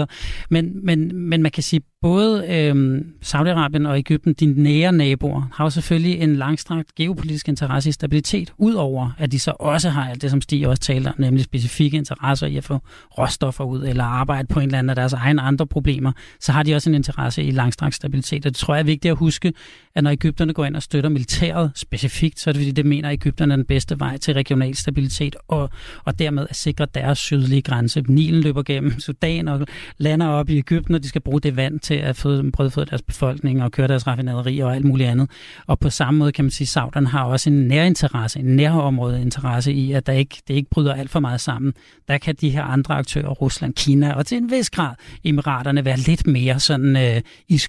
Men, 0.50 0.86
men, 0.86 1.28
men 1.28 1.42
man 1.42 1.52
kan 1.52 1.62
sige, 1.62 1.80
både 2.02 2.46
øhm, 2.48 3.04
Saudi-Arabien 3.24 3.88
og 3.88 3.98
Ægypten, 3.98 4.32
de 4.32 4.46
nære 4.46 4.92
naboer, 4.92 5.48
har 5.54 5.64
jo 5.64 5.70
selvfølgelig 5.70 6.20
en 6.20 6.36
langstrakt 6.36 6.94
geopolitisk 6.94 7.48
interesse 7.48 7.88
i 7.88 7.92
stabilitet, 7.92 8.52
udover 8.58 9.10
at 9.18 9.32
de 9.32 9.38
så 9.38 9.50
også 9.50 9.90
har 9.90 10.10
alt 10.10 10.22
det, 10.22 10.30
som 10.30 10.40
Stig 10.40 10.68
også 10.68 10.82
taler 10.82 11.10
om, 11.10 11.16
nemlig 11.18 11.44
specifikke 11.44 11.96
interesser 11.96 12.46
i 12.46 12.56
at 12.56 12.64
få 12.64 12.78
råstoffer 13.18 13.64
ud, 13.64 13.84
eller 13.84 14.04
arbejde 14.04 14.48
på 14.48 14.60
en 14.60 14.66
eller 14.66 14.78
anden 14.78 14.90
af 14.90 14.96
deres 14.96 15.12
egne 15.12 15.42
andre 15.42 15.66
problemer, 15.66 16.12
så 16.40 16.52
har 16.52 16.62
de 16.62 16.74
også 16.74 16.90
en 16.90 16.94
interesse 16.94 17.42
i 17.42 17.50
langstrakt 17.50 17.91
stabilitet. 17.94 18.46
Og 18.46 18.52
det 18.52 18.56
tror 18.58 18.74
jeg 18.74 18.80
er 18.80 18.84
vigtigt 18.84 19.12
at 19.12 19.18
huske, 19.18 19.52
at 19.94 20.04
når 20.04 20.10
Ægypterne 20.10 20.52
går 20.52 20.64
ind 20.64 20.76
og 20.76 20.82
støtter 20.82 21.10
militæret 21.10 21.70
specifikt, 21.74 22.40
så 22.40 22.50
er 22.50 22.52
det 22.52 22.60
fordi, 22.60 22.70
det 22.70 22.86
mener 22.86 23.10
Ægypterne 23.10 23.54
er 23.54 23.56
den 23.56 23.66
bedste 23.66 24.00
vej 24.00 24.16
til 24.16 24.34
regional 24.34 24.76
stabilitet, 24.76 25.36
og, 25.48 25.70
og 26.04 26.18
dermed 26.18 26.46
at 26.50 26.56
sikre 26.56 26.86
deres 26.94 27.18
sydlige 27.18 27.62
grænse. 27.62 28.02
Nilen 28.08 28.40
løber 28.40 28.62
gennem 28.62 29.00
Sudan 29.00 29.48
og 29.48 29.66
lander 29.98 30.26
op 30.26 30.50
i 30.50 30.58
Ægypten, 30.58 30.94
og 30.94 31.02
de 31.02 31.08
skal 31.08 31.20
bruge 31.20 31.40
det 31.40 31.56
vand 31.56 31.80
til 31.80 31.94
at 31.94 32.26
brødføde 32.52 32.86
deres 32.86 33.02
befolkning 33.02 33.62
og 33.62 33.72
køre 33.72 33.88
deres 33.88 34.06
raffinaderi 34.06 34.58
og 34.58 34.74
alt 34.74 34.84
muligt 34.84 35.08
andet. 35.08 35.30
Og 35.66 35.78
på 35.78 35.90
samme 35.90 36.18
måde 36.18 36.32
kan 36.32 36.44
man 36.44 36.50
sige, 36.50 36.64
at 36.64 36.68
Sauderne 36.68 37.08
har 37.08 37.24
også 37.24 37.50
en 37.50 37.68
nærinteresse, 37.68 38.38
en 38.38 38.56
nærområde 38.56 39.22
interesse 39.22 39.72
i, 39.72 39.92
at 39.92 40.06
der 40.06 40.12
ikke, 40.12 40.42
det 40.48 40.54
ikke 40.54 40.70
bryder 40.70 40.94
alt 40.94 41.10
for 41.10 41.20
meget 41.20 41.40
sammen. 41.40 41.72
Der 42.08 42.18
kan 42.18 42.34
de 42.40 42.50
her 42.50 42.62
andre 42.62 42.94
aktører, 42.94 43.28
Rusland, 43.28 43.74
Kina 43.74 44.12
og 44.12 44.26
til 44.26 44.38
en 44.38 44.50
vis 44.50 44.70
grad 44.70 44.94
Emiraterne, 45.24 45.84
være 45.84 45.96
lidt 45.96 46.26
mere 46.26 46.60
sådan 46.60 46.96
øh, 46.96 47.20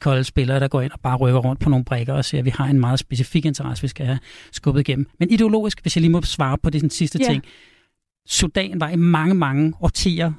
iskolde 0.04 0.24
spillere, 0.24 0.60
der 0.60 0.68
går 0.68 0.82
ind 0.82 0.92
og 0.92 1.00
bare 1.00 1.18
rykker 1.18 1.40
rundt 1.40 1.62
på 1.62 1.70
nogle 1.70 1.86
brækker 1.86 2.14
og 2.14 2.26
siger, 2.26 2.42
at 2.42 2.46
vi 2.46 2.50
har 2.50 2.66
en 2.66 2.80
meget 2.80 3.00
specifik 3.00 3.46
interesse, 3.46 3.82
vi 3.82 3.88
skal 3.88 4.06
have 4.06 4.20
skubbet 4.52 4.82
igennem. 4.82 5.08
Men 5.20 5.30
ideologisk, 5.30 5.82
hvis 5.82 5.96
jeg 5.96 6.02
lige 6.02 6.12
må 6.12 6.22
svare 6.22 6.58
på 6.58 6.70
det 6.70 6.82
den 6.82 6.90
sidste 6.90 7.20
yeah. 7.20 7.32
ting. 7.32 7.44
Sudan 8.28 8.80
var 8.80 8.90
i 8.90 8.96
mange, 8.96 9.36
mange 9.36 9.74
årtier 9.82 10.32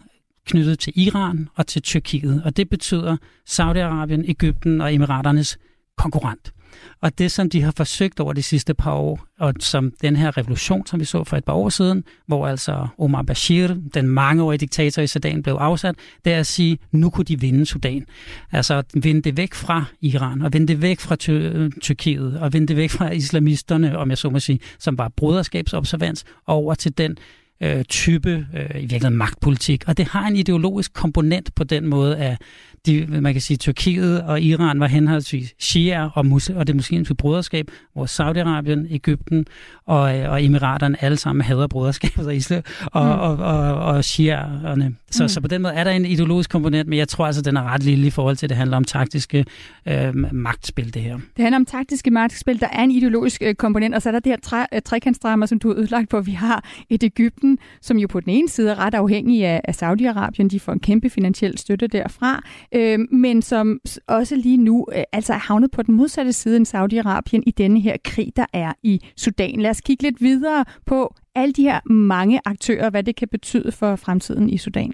knyttet 0.46 0.78
til 0.78 0.92
Iran 0.96 1.48
og 1.54 1.66
til 1.66 1.82
Tyrkiet, 1.82 2.42
og 2.44 2.56
det 2.56 2.68
betyder 2.68 3.16
Saudi-Arabien, 3.50 4.30
Ægypten 4.30 4.80
og 4.80 4.94
Emiraternes 4.94 5.58
konkurrent. 5.96 6.52
Og 7.00 7.18
det, 7.18 7.30
som 7.32 7.50
de 7.50 7.62
har 7.62 7.72
forsøgt 7.76 8.20
over 8.20 8.32
de 8.32 8.42
sidste 8.42 8.74
par 8.74 8.92
år, 8.92 9.26
og 9.40 9.54
som 9.60 9.92
den 10.02 10.16
her 10.16 10.38
revolution, 10.38 10.86
som 10.86 11.00
vi 11.00 11.04
så 11.04 11.24
for 11.24 11.36
et 11.36 11.44
par 11.44 11.52
år 11.52 11.68
siden, 11.68 12.04
hvor 12.26 12.46
altså 12.46 12.86
Omar 12.98 13.22
Bashir, 13.22 13.74
den 13.94 14.08
mangeårige 14.08 14.58
diktator 14.58 15.02
i 15.02 15.06
Sudan, 15.06 15.42
blev 15.42 15.54
afsat, 15.54 15.94
det 16.24 16.32
er 16.32 16.38
at 16.38 16.46
sige, 16.46 16.78
nu 16.92 17.10
kunne 17.10 17.24
de 17.24 17.40
vinde 17.40 17.66
Sudan. 17.66 18.04
Altså 18.52 18.82
vinde 18.94 19.22
det 19.22 19.36
væk 19.36 19.54
fra 19.54 19.84
Iran, 20.00 20.42
og 20.42 20.52
vinde 20.52 20.66
det 20.66 20.82
væk 20.82 21.00
fra 21.00 21.16
Ty- 21.16 21.68
Tyrkiet, 21.80 22.38
og 22.40 22.52
vinde 22.52 22.66
det 22.66 22.76
væk 22.76 22.90
fra 22.90 23.10
islamisterne, 23.10 23.98
om 23.98 24.10
jeg 24.10 24.18
så 24.18 24.30
må 24.30 24.38
sige, 24.38 24.60
som 24.78 24.98
var 24.98 25.08
broderskabsobservans, 25.16 26.24
over 26.46 26.74
til 26.74 26.98
den 26.98 27.16
øh, 27.62 27.84
type 27.84 28.46
øh, 28.54 28.70
i 28.70 28.80
virkeligheden 28.80 29.16
magtpolitik. 29.16 29.84
Og 29.86 29.96
det 29.96 30.04
har 30.04 30.26
en 30.26 30.36
ideologisk 30.36 30.92
komponent 30.92 31.54
på 31.54 31.64
den 31.64 31.86
måde, 31.86 32.16
at 32.16 32.42
de, 32.86 33.06
man 33.08 33.32
kan 33.32 33.42
sige, 33.42 33.56
Tyrkiet 33.56 34.22
og 34.22 34.40
Iran 34.40 34.80
var 34.80 34.86
henholdsvis 34.86 35.54
Shia 35.58 36.08
og, 36.14 36.26
mus- 36.26 36.50
og 36.50 36.66
det 36.66 36.76
muslimske 36.76 37.14
broderskab, 37.14 37.70
hvor 37.92 38.06
Saudi-Arabien, 38.06 38.94
Ægypten 38.94 39.46
og, 39.86 40.18
øh, 40.18 40.30
og 40.30 40.44
Emiraterne 40.44 41.04
alle 41.04 41.16
sammen 41.16 41.42
hader 41.42 41.66
broderskabet 41.66 42.26
og 42.26 42.36
islam 42.36 42.62
og, 42.92 43.04
mm. 43.04 43.10
og, 43.10 43.36
og, 43.36 43.74
og 43.74 44.04
Shiaerne. 44.04 44.94
Så, 45.10 45.24
mm. 45.24 45.28
så 45.28 45.40
på 45.40 45.48
den 45.48 45.62
måde 45.62 45.74
er 45.74 45.84
der 45.84 45.90
en 45.90 46.04
ideologisk 46.04 46.50
komponent, 46.50 46.88
men 46.88 46.98
jeg 46.98 47.08
tror 47.08 47.26
altså, 47.26 47.42
den 47.42 47.56
er 47.56 47.62
ret 47.62 47.82
lille 47.82 48.06
i 48.06 48.10
forhold 48.10 48.36
til, 48.36 48.46
at 48.46 48.50
det 48.50 48.56
handler 48.56 48.76
om 48.76 48.84
taktiske 48.84 49.44
øh, 49.88 50.34
magtspil, 50.34 50.94
det 50.94 51.02
her. 51.02 51.18
Det 51.36 51.42
handler 51.42 51.56
om 51.56 51.66
taktiske 51.66 52.10
magtspil. 52.10 52.60
Der 52.60 52.68
er 52.72 52.82
en 52.82 52.90
ideologisk 52.90 53.42
øh, 53.42 53.54
komponent, 53.54 53.94
og 53.94 54.02
så 54.02 54.08
er 54.08 54.12
der 54.12 54.20
det 54.20 54.32
her 54.32 54.38
tre, 54.42 54.66
øh, 54.74 54.82
trekantsdrama, 54.82 55.46
som 55.46 55.58
du 55.58 55.68
har 55.68 55.74
udlagt 55.74 56.08
på. 56.08 56.20
Vi 56.20 56.32
har 56.32 56.64
et 56.90 57.02
Ægypten, 57.02 57.58
som 57.80 57.98
jo 57.98 58.06
på 58.06 58.20
den 58.20 58.32
ene 58.32 58.48
side 58.48 58.70
er 58.70 58.78
ret 58.78 58.94
afhængig 58.94 59.44
af, 59.44 59.60
af 59.64 59.82
Saudi-Arabien. 59.82 60.48
De 60.48 60.60
får 60.60 60.72
en 60.72 60.80
kæmpe 60.80 61.10
finansiel 61.10 61.58
støtte 61.58 61.86
derfra 61.86 62.42
øh, 62.74 62.98
men 63.10 63.42
som 63.42 63.80
også 64.06 64.36
lige 64.36 64.56
nu 64.56 64.86
øh, 64.96 65.02
altså 65.12 65.32
er 65.32 65.38
havnet 65.38 65.70
på 65.70 65.82
den 65.82 65.94
modsatte 65.94 66.32
side 66.32 66.56
af 66.56 66.74
Saudi-Arabien 66.74 67.42
i 67.46 67.50
denne 67.58 67.80
her 67.80 67.96
krig, 68.04 68.32
der 68.36 68.46
er 68.52 68.72
i 68.82 69.00
Sudan. 69.16 69.60
Lad 69.60 69.70
os 69.70 69.80
kigge 69.80 70.02
lidt 70.02 70.20
videre 70.20 70.64
på 70.86 71.14
alle 71.34 71.52
de 71.52 71.62
her 71.62 71.80
mange 71.92 72.40
aktører, 72.44 72.90
hvad 72.90 73.02
det 73.02 73.16
kan 73.16 73.28
betyde 73.28 73.72
for 73.72 73.96
fremtiden 73.96 74.50
i 74.50 74.58
Sudan. 74.58 74.92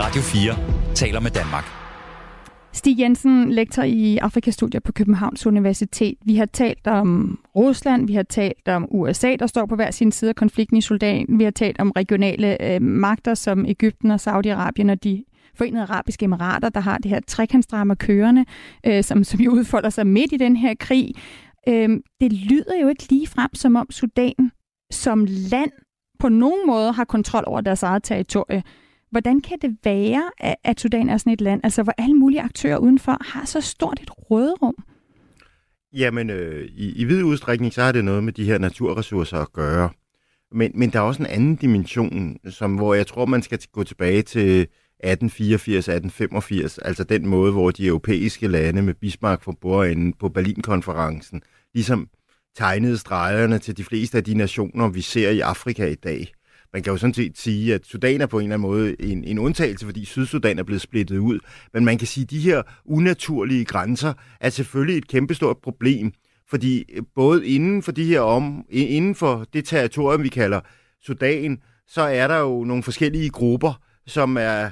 Radio 0.00 0.22
4 0.22 0.94
taler 0.94 1.20
med 1.20 1.30
Danmark. 1.30 1.64
Stig 2.72 3.00
Jensen, 3.00 3.52
lektor 3.52 3.82
i 3.82 4.18
Afrikastudier 4.18 4.80
på 4.80 4.92
Københavns 4.92 5.46
Universitet. 5.46 6.14
Vi 6.24 6.36
har 6.36 6.46
talt 6.46 6.86
om 6.86 7.38
Rusland, 7.56 8.06
vi 8.06 8.14
har 8.14 8.22
talt 8.22 8.68
om 8.68 8.86
USA, 8.90 9.36
der 9.36 9.46
står 9.46 9.66
på 9.66 9.76
hver 9.76 9.90
sin 9.90 10.12
side 10.12 10.28
af 10.28 10.34
konflikten 10.34 10.76
i 10.76 10.80
Sudan. 10.80 11.26
Vi 11.38 11.44
har 11.44 11.50
talt 11.50 11.80
om 11.80 11.90
regionale 11.90 12.74
øh, 12.74 12.82
magter 12.82 13.34
som 13.34 13.66
Ægypten 13.66 14.10
og 14.10 14.20
Saudi-Arabien 14.26 14.90
og 14.90 15.04
de 15.04 15.24
Forenede 15.54 15.82
Arabiske 15.82 16.24
Emirater, 16.24 16.68
der 16.68 16.80
har 16.80 16.98
det 16.98 17.10
her 17.10 17.20
trekantsdrama 17.26 17.94
kørende, 17.94 18.44
øh, 18.86 19.04
som, 19.04 19.24
som 19.24 19.40
jo 19.40 19.50
udfolder 19.50 19.90
sig 19.90 20.06
midt 20.06 20.32
i 20.32 20.36
den 20.36 20.56
her 20.56 20.74
krig. 20.80 21.14
Øh, 21.68 21.88
det 22.20 22.32
lyder 22.32 22.80
jo 22.82 22.88
ikke 22.88 23.06
lige 23.10 23.26
frem, 23.26 23.54
som 23.54 23.76
om 23.76 23.90
Sudan 23.90 24.50
som 24.90 25.26
land 25.28 25.70
på 26.18 26.28
nogen 26.28 26.66
måde 26.66 26.92
har 26.92 27.04
kontrol 27.04 27.44
over 27.46 27.60
deres 27.60 27.82
eget 27.82 28.02
territorie. 28.02 28.62
Hvordan 29.10 29.40
kan 29.40 29.58
det 29.62 29.76
være, 29.84 30.30
at 30.64 30.80
Sudan 30.80 31.08
er 31.08 31.16
sådan 31.16 31.32
et 31.32 31.40
land, 31.40 31.60
altså 31.64 31.82
hvor 31.82 31.94
alle 31.98 32.14
mulige 32.14 32.42
aktører 32.42 32.76
udenfor 32.76 33.16
har 33.20 33.44
så 33.44 33.60
stort 33.60 34.00
et 34.02 34.30
råderum? 34.30 34.74
Jamen, 35.92 36.30
øh, 36.30 36.64
i, 36.64 36.92
i 37.00 37.04
vid 37.04 37.22
udstrækning, 37.22 37.72
så 37.72 37.82
har 37.82 37.92
det 37.92 38.04
noget 38.04 38.24
med 38.24 38.32
de 38.32 38.44
her 38.44 38.58
naturressourcer 38.58 39.38
at 39.38 39.52
gøre. 39.52 39.90
Men, 40.52 40.72
men 40.74 40.90
der 40.90 40.98
er 40.98 41.02
også 41.02 41.22
en 41.22 41.26
anden 41.26 41.56
dimension, 41.56 42.36
som, 42.48 42.74
hvor 42.74 42.94
jeg 42.94 43.06
tror, 43.06 43.26
man 43.26 43.42
skal 43.42 43.58
gå 43.72 43.84
tilbage 43.84 44.22
til 44.22 44.66
1884-1885, 45.06 46.78
altså 46.82 47.04
den 47.08 47.26
måde, 47.26 47.52
hvor 47.52 47.70
de 47.70 47.86
europæiske 47.86 48.48
lande 48.48 48.82
med 48.82 48.94
Bismarck 48.94 49.42
for 49.42 49.56
bordenden 49.60 50.12
på 50.12 50.28
Berlinkonferencen 50.28 51.42
ligesom 51.74 52.08
tegnede 52.56 52.98
stregerne 52.98 53.58
til 53.58 53.76
de 53.76 53.84
fleste 53.84 54.18
af 54.18 54.24
de 54.24 54.34
nationer, 54.34 54.88
vi 54.88 55.00
ser 55.00 55.30
i 55.30 55.40
Afrika 55.40 55.86
i 55.86 55.94
dag. 55.94 56.32
Man 56.72 56.82
kan 56.82 56.92
jo 56.92 56.96
sådan 56.96 57.14
set 57.14 57.38
sige, 57.38 57.74
at 57.74 57.86
Sudan 57.86 58.20
er 58.20 58.26
på 58.26 58.38
en 58.38 58.44
eller 58.44 58.54
anden 58.54 58.70
måde 58.70 59.02
en, 59.02 59.24
en 59.24 59.38
undtagelse, 59.38 59.86
fordi 59.86 60.04
Sydsudan 60.04 60.58
er 60.58 60.62
blevet 60.62 60.80
splittet 60.80 61.18
ud. 61.18 61.38
Men 61.74 61.84
man 61.84 61.98
kan 61.98 62.06
sige, 62.06 62.24
at 62.24 62.30
de 62.30 62.40
her 62.40 62.62
unaturlige 62.84 63.64
grænser 63.64 64.12
er 64.40 64.50
selvfølgelig 64.50 64.98
et 64.98 65.08
kæmpestort 65.08 65.58
problem, 65.58 66.12
fordi 66.50 66.84
øh, 66.92 67.02
både 67.14 67.48
inden 67.48 67.82
for 67.82 67.92
de 67.92 68.04
her 68.04 68.20
om, 68.20 68.64
inden 68.70 69.14
for 69.14 69.46
det 69.52 69.64
territorium, 69.64 70.22
vi 70.22 70.28
kalder 70.28 70.60
Sudan, 71.02 71.58
så 71.86 72.02
er 72.02 72.28
der 72.28 72.38
jo 72.38 72.64
nogle 72.64 72.82
forskellige 72.82 73.30
grupper, 73.30 73.82
som 74.06 74.36
er 74.36 74.70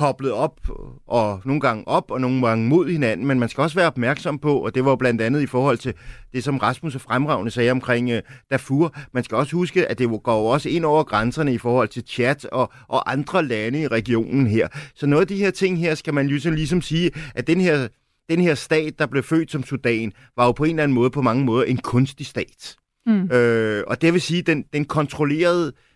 koblet 0.00 0.32
op, 0.32 0.60
og 1.06 1.40
nogle 1.44 1.60
gange 1.60 1.88
op, 1.88 2.10
og 2.10 2.20
nogle 2.20 2.46
gange 2.46 2.68
mod 2.68 2.90
hinanden, 2.90 3.26
men 3.26 3.40
man 3.40 3.48
skal 3.48 3.62
også 3.62 3.76
være 3.76 3.86
opmærksom 3.86 4.38
på, 4.38 4.58
og 4.58 4.74
det 4.74 4.84
var 4.84 4.96
blandt 4.96 5.20
andet 5.20 5.42
i 5.42 5.46
forhold 5.46 5.78
til 5.78 5.94
det, 6.32 6.44
som 6.44 6.58
Rasmus 6.58 6.94
og 6.94 7.00
fremragende 7.00 7.50
sagde 7.50 7.70
omkring 7.70 8.12
uh, 8.12 8.18
Darfur, 8.50 8.94
man 9.12 9.24
skal 9.24 9.36
også 9.36 9.56
huske, 9.56 9.86
at 9.86 9.98
det 9.98 10.22
går 10.22 10.52
også 10.52 10.68
ind 10.68 10.84
over 10.84 11.02
grænserne 11.02 11.54
i 11.54 11.58
forhold 11.58 11.88
til 11.88 12.02
Chad 12.06 12.52
og, 12.52 12.72
og 12.88 13.12
andre 13.12 13.44
lande 13.44 13.80
i 13.80 13.86
regionen 13.86 14.46
her. 14.46 14.68
Så 14.94 15.06
noget 15.06 15.20
af 15.20 15.28
de 15.28 15.36
her 15.36 15.50
ting 15.50 15.78
her, 15.78 15.94
skal 15.94 16.14
man 16.14 16.26
ligesom, 16.26 16.52
ligesom 16.52 16.82
sige, 16.82 17.10
at 17.34 17.46
den 17.46 17.60
her, 17.60 17.88
den 18.30 18.40
her 18.40 18.54
stat, 18.54 18.98
der 18.98 19.06
blev 19.06 19.22
født 19.22 19.50
som 19.50 19.64
Sudan, 19.64 20.12
var 20.36 20.46
jo 20.46 20.52
på 20.52 20.64
en 20.64 20.70
eller 20.70 20.82
anden 20.82 20.94
måde, 20.94 21.10
på 21.10 21.22
mange 21.22 21.44
måder, 21.44 21.64
en 21.64 21.78
kunstig 21.78 22.26
stat. 22.26 22.76
Mm. 23.06 23.30
Øh, 23.30 23.84
og 23.86 24.02
det 24.02 24.12
vil 24.12 24.20
sige, 24.20 24.42
den, 24.42 24.64
den 24.72 24.84
kontrollerede 24.84 25.66
øh, 25.66 25.89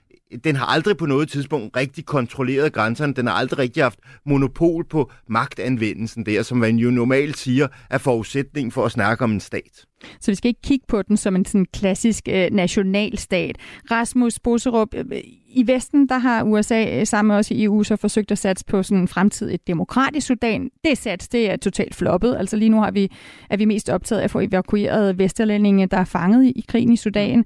den 0.44 0.56
har 0.56 0.66
aldrig 0.66 0.96
på 0.96 1.06
noget 1.06 1.28
tidspunkt 1.28 1.76
rigtig 1.76 2.06
kontrolleret 2.06 2.72
grænserne. 2.72 3.14
Den 3.14 3.26
har 3.26 3.34
aldrig 3.34 3.58
rigtig 3.58 3.82
haft 3.82 3.98
monopol 4.26 4.84
på 4.84 5.10
magtanvendelsen 5.28 6.26
der, 6.26 6.42
som 6.42 6.58
man 6.58 6.76
jo 6.76 6.90
normalt 6.90 7.38
siger 7.38 7.68
er 7.90 7.98
forudsætning 7.98 8.72
for 8.72 8.84
at 8.84 8.92
snakke 8.92 9.24
om 9.24 9.32
en 9.32 9.40
stat. 9.40 9.84
Så 10.20 10.30
vi 10.30 10.34
skal 10.34 10.48
ikke 10.48 10.62
kigge 10.62 10.84
på 10.88 11.02
den 11.02 11.16
som 11.16 11.36
en 11.36 11.44
sådan 11.44 11.66
klassisk 11.72 12.28
øh, 12.30 12.50
nationalstat. 12.52 13.56
Rasmus 13.90 14.38
Boserup, 14.38 14.88
øh, 14.94 15.20
i 15.48 15.66
Vesten 15.66 16.08
der 16.08 16.18
har 16.18 16.42
USA 16.42 16.98
øh, 17.00 17.06
sammen 17.06 17.28
med 17.28 17.36
os 17.36 17.50
i 17.50 17.64
EU 17.64 17.82
så 17.82 17.96
forsøgt 17.96 18.30
at 18.30 18.38
satse 18.38 18.64
på 18.64 18.82
sådan 18.82 19.00
en 19.00 19.08
fremtidig 19.08 19.58
demokratisk 19.66 20.26
Sudan. 20.26 20.70
Det 20.84 20.98
sats, 20.98 21.28
det 21.28 21.50
er 21.50 21.56
totalt 21.56 21.94
floppet. 21.94 22.36
Altså 22.36 22.56
lige 22.56 22.68
nu 22.68 22.80
har 22.80 22.90
vi, 22.90 23.10
er 23.50 23.56
vi 23.56 23.64
mest 23.64 23.90
optaget 23.90 24.20
af 24.20 24.24
at 24.24 24.30
få 24.30 24.40
evakueret 24.40 25.18
vesterlændinge, 25.18 25.86
der 25.86 25.96
er 25.96 26.04
fanget 26.04 26.44
i, 26.44 26.50
i 26.50 26.64
krigen 26.68 26.92
i 26.92 26.96
Sudan 26.96 27.44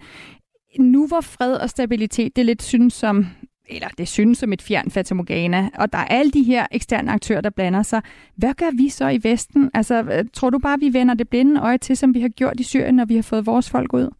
nu 0.79 1.07
hvor 1.07 1.21
fred 1.21 1.55
og 1.55 1.71
stabilitet, 1.71 2.37
det 2.37 2.47
lidt 2.47 2.63
synes 2.63 2.95
som, 2.95 3.27
eller 3.69 3.89
det 3.99 4.09
synes 4.09 4.39
som 4.39 4.53
et 4.53 4.63
fjern 4.63 4.91
fatamorgana, 4.91 5.71
og 5.75 5.93
der 5.93 5.99
er 5.99 6.05
alle 6.05 6.33
de 6.33 6.43
her 6.43 6.67
eksterne 6.73 7.13
aktører, 7.13 7.41
der 7.41 7.51
blander 7.51 7.83
sig. 7.83 8.03
Hvad 8.37 8.55
gør 8.55 8.77
vi 8.77 8.89
så 8.89 9.09
i 9.09 9.21
Vesten? 9.23 9.71
Altså, 9.75 10.03
øh, 10.03 10.25
tror 10.33 10.51
du 10.51 10.59
bare, 10.59 10.79
vi 10.81 10.93
vender 10.93 11.15
det 11.15 11.29
blinde 11.29 11.61
øje 11.61 11.79
til, 11.79 11.97
som 11.97 12.15
vi 12.15 12.21
har 12.21 12.29
gjort 12.29 12.61
i 12.61 12.63
Syrien, 12.63 12.95
når 12.95 13.05
vi 13.05 13.15
har 13.15 13.23
fået 13.23 13.47
vores 13.47 13.71
folk 13.71 13.93
ud? 13.93 14.11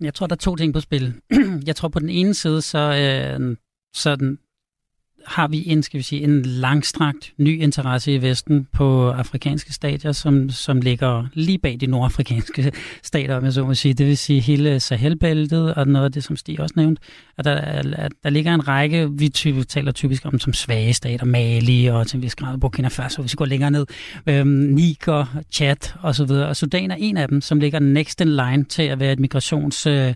Jeg 0.00 0.14
tror, 0.14 0.26
der 0.26 0.34
er 0.34 0.38
to 0.38 0.56
ting 0.56 0.72
på 0.72 0.80
spil. 0.80 1.14
Jeg 1.66 1.76
tror 1.76 1.88
på 1.88 1.98
den 1.98 2.08
ene 2.08 2.34
side, 2.34 2.62
så, 2.62 2.78
øh, 2.78 3.56
så 3.94 4.16
den, 4.16 4.38
har 5.26 5.48
vi 5.48 5.64
en, 5.66 5.82
skal 5.82 5.98
vi 5.98 6.02
sige, 6.02 6.22
en 6.22 6.42
langstrakt 6.42 7.32
ny 7.38 7.62
interesse 7.62 8.14
i 8.14 8.22
Vesten 8.22 8.66
på 8.72 9.10
afrikanske 9.10 9.72
stater, 9.72 10.12
som, 10.12 10.50
som 10.50 10.80
ligger 10.80 11.26
lige 11.34 11.58
bag 11.58 11.76
de 11.80 11.86
nordafrikanske 11.86 12.72
stater, 13.02 13.36
om 13.36 13.44
jeg 13.44 13.52
så 13.52 13.64
må 13.64 13.74
sige. 13.74 13.94
Det 13.94 14.06
vil 14.06 14.18
sige 14.18 14.40
hele 14.40 14.80
Sahelbæltet 14.80 15.74
og 15.74 15.88
noget 15.88 16.04
af 16.04 16.12
det, 16.12 16.24
som 16.24 16.36
Stig 16.36 16.60
også 16.60 16.74
nævnte. 16.76 17.02
At 17.38 17.44
der, 17.44 17.54
at 17.96 18.12
der 18.22 18.30
ligger 18.30 18.54
en 18.54 18.68
række, 18.68 19.10
vi 19.12 19.28
typisk, 19.28 19.68
taler 19.68 19.92
typisk 19.92 20.24
om 20.24 20.38
som 20.38 20.52
svage 20.52 20.94
stater, 20.94 21.26
Mali 21.26 21.86
og 21.86 22.06
til 22.06 22.16
en 22.16 22.22
vis 22.22 22.34
grad 22.34 22.58
Burkina 22.58 22.88
Faso, 22.88 23.22
hvis 23.22 23.32
vi 23.32 23.36
går 23.36 23.44
længere 23.44 23.70
ned, 23.70 23.86
øhm, 24.26 24.48
Niger, 24.48 25.42
Chad 25.52 25.94
osv. 26.02 26.22
Og, 26.22 26.46
og 26.46 26.56
Sudan 26.56 26.90
er 26.90 26.96
en 26.98 27.16
af 27.16 27.28
dem, 27.28 27.40
som 27.40 27.60
ligger 27.60 27.78
next 27.78 28.20
in 28.20 28.28
line 28.28 28.64
til 28.64 28.82
at 28.82 29.00
være 29.00 29.12
et 29.12 29.20
migrations, 29.20 29.86
øh, 29.86 30.14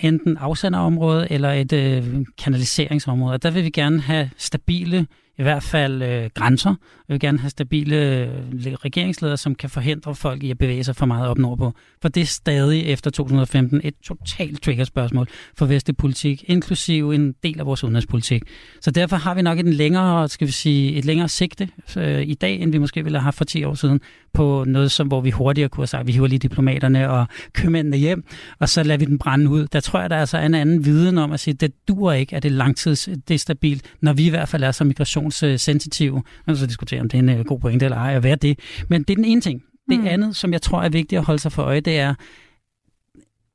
enten 0.00 0.36
afsenderområde 0.36 1.26
eller 1.30 1.52
et 1.52 1.72
øh, 1.72 2.04
kanaliseringsområde. 2.38 3.32
Og 3.32 3.42
der 3.42 3.50
vil 3.50 3.64
vi 3.64 3.70
gerne 3.70 4.00
have 4.00 4.13
have 4.14 4.30
stabile, 4.36 5.06
i 5.38 5.42
hvert 5.42 5.62
fald 5.62 6.02
øh, 6.02 6.30
grænser. 6.34 6.74
Vi 7.08 7.14
vil 7.14 7.20
gerne 7.20 7.38
have 7.38 7.50
stabile 7.50 7.96
øh, 7.96 8.72
regeringsledere, 8.72 9.36
som 9.36 9.54
kan 9.54 9.70
forhindre 9.70 10.14
folk 10.14 10.42
i 10.42 10.50
at 10.50 10.58
bevæge 10.58 10.84
sig 10.84 10.96
for 10.96 11.06
meget 11.06 11.28
op 11.28 11.38
nordpå. 11.38 11.72
For 12.02 12.08
det 12.08 12.20
er 12.20 12.26
stadig 12.26 12.86
efter 12.86 13.10
2015 13.10 13.80
et 13.84 13.94
totalt 14.04 14.62
triggerspørgsmål 14.62 15.28
for 15.58 15.66
vestlig 15.66 15.96
politik, 15.96 16.44
inklusive 16.46 17.14
en 17.14 17.34
del 17.42 17.60
af 17.60 17.66
vores 17.66 17.84
udenrigspolitik. 17.84 18.42
Så 18.80 18.90
derfor 18.90 19.16
har 19.16 19.34
vi 19.34 19.42
nok 19.42 19.58
et 19.58 19.74
længere, 19.74 20.28
skal 20.28 20.46
vi 20.46 20.52
sige, 20.52 20.92
et 20.92 21.04
længere 21.04 21.28
sigte 21.28 21.68
øh, 21.96 22.22
i 22.22 22.34
dag, 22.34 22.60
end 22.60 22.72
vi 22.72 22.78
måske 22.78 23.04
ville 23.04 23.18
have 23.18 23.24
haft 23.24 23.36
for 23.36 23.44
10 23.44 23.64
år 23.64 23.74
siden, 23.74 24.00
på 24.34 24.64
noget, 24.66 24.90
som, 24.90 25.06
hvor 25.06 25.20
vi 25.20 25.30
hurtigere 25.30 25.68
kunne 25.68 25.82
have 25.82 25.86
sagt, 25.86 26.06
vi 26.06 26.12
hiver 26.12 26.26
lige 26.26 26.38
diplomaterne 26.38 27.10
og 27.10 27.26
købmændene 27.52 27.96
hjem, 27.96 28.24
og 28.58 28.68
så 28.68 28.82
lader 28.82 28.98
vi 28.98 29.04
den 29.04 29.18
brænde 29.18 29.48
ud. 29.48 29.66
Der 29.66 29.80
tror 29.80 30.00
jeg, 30.00 30.10
der 30.10 30.16
er 30.16 30.20
altså 30.20 30.38
en 30.38 30.54
anden 30.54 30.84
viden 30.84 31.18
om 31.18 31.32
at 31.32 31.40
sige, 31.40 31.54
at 31.54 31.60
det 31.60 31.72
dur 31.88 32.12
ikke, 32.12 32.36
at 32.36 32.42
det 32.42 32.48
er 32.48 32.52
langtidsdestabilt, 32.52 33.82
når 34.00 34.12
vi 34.12 34.26
i 34.26 34.30
hvert 34.30 34.48
fald 34.48 34.64
er 34.64 34.72
så 34.72 34.84
migrationssensitive. 34.84 36.14
Man 36.14 36.22
kan 36.46 36.56
så 36.56 36.66
diskutere, 36.66 37.00
om 37.00 37.08
det 37.08 37.18
er 37.18 37.22
en 37.22 37.28
øh, 37.28 37.44
god 37.44 37.60
pointe 37.60 37.84
eller 37.84 37.98
ej 37.98 38.14
at 38.14 38.22
være 38.22 38.36
det. 38.36 38.58
Men 38.88 39.02
det 39.02 39.10
er 39.10 39.16
den 39.16 39.24
ene 39.24 39.40
ting. 39.40 39.62
Det 39.90 40.00
mm. 40.00 40.06
andet, 40.06 40.36
som 40.36 40.52
jeg 40.52 40.62
tror 40.62 40.82
er 40.82 40.88
vigtigt 40.88 41.18
at 41.18 41.24
holde 41.24 41.40
sig 41.40 41.52
for 41.52 41.62
øje, 41.62 41.80
det 41.80 41.98
er, 41.98 42.14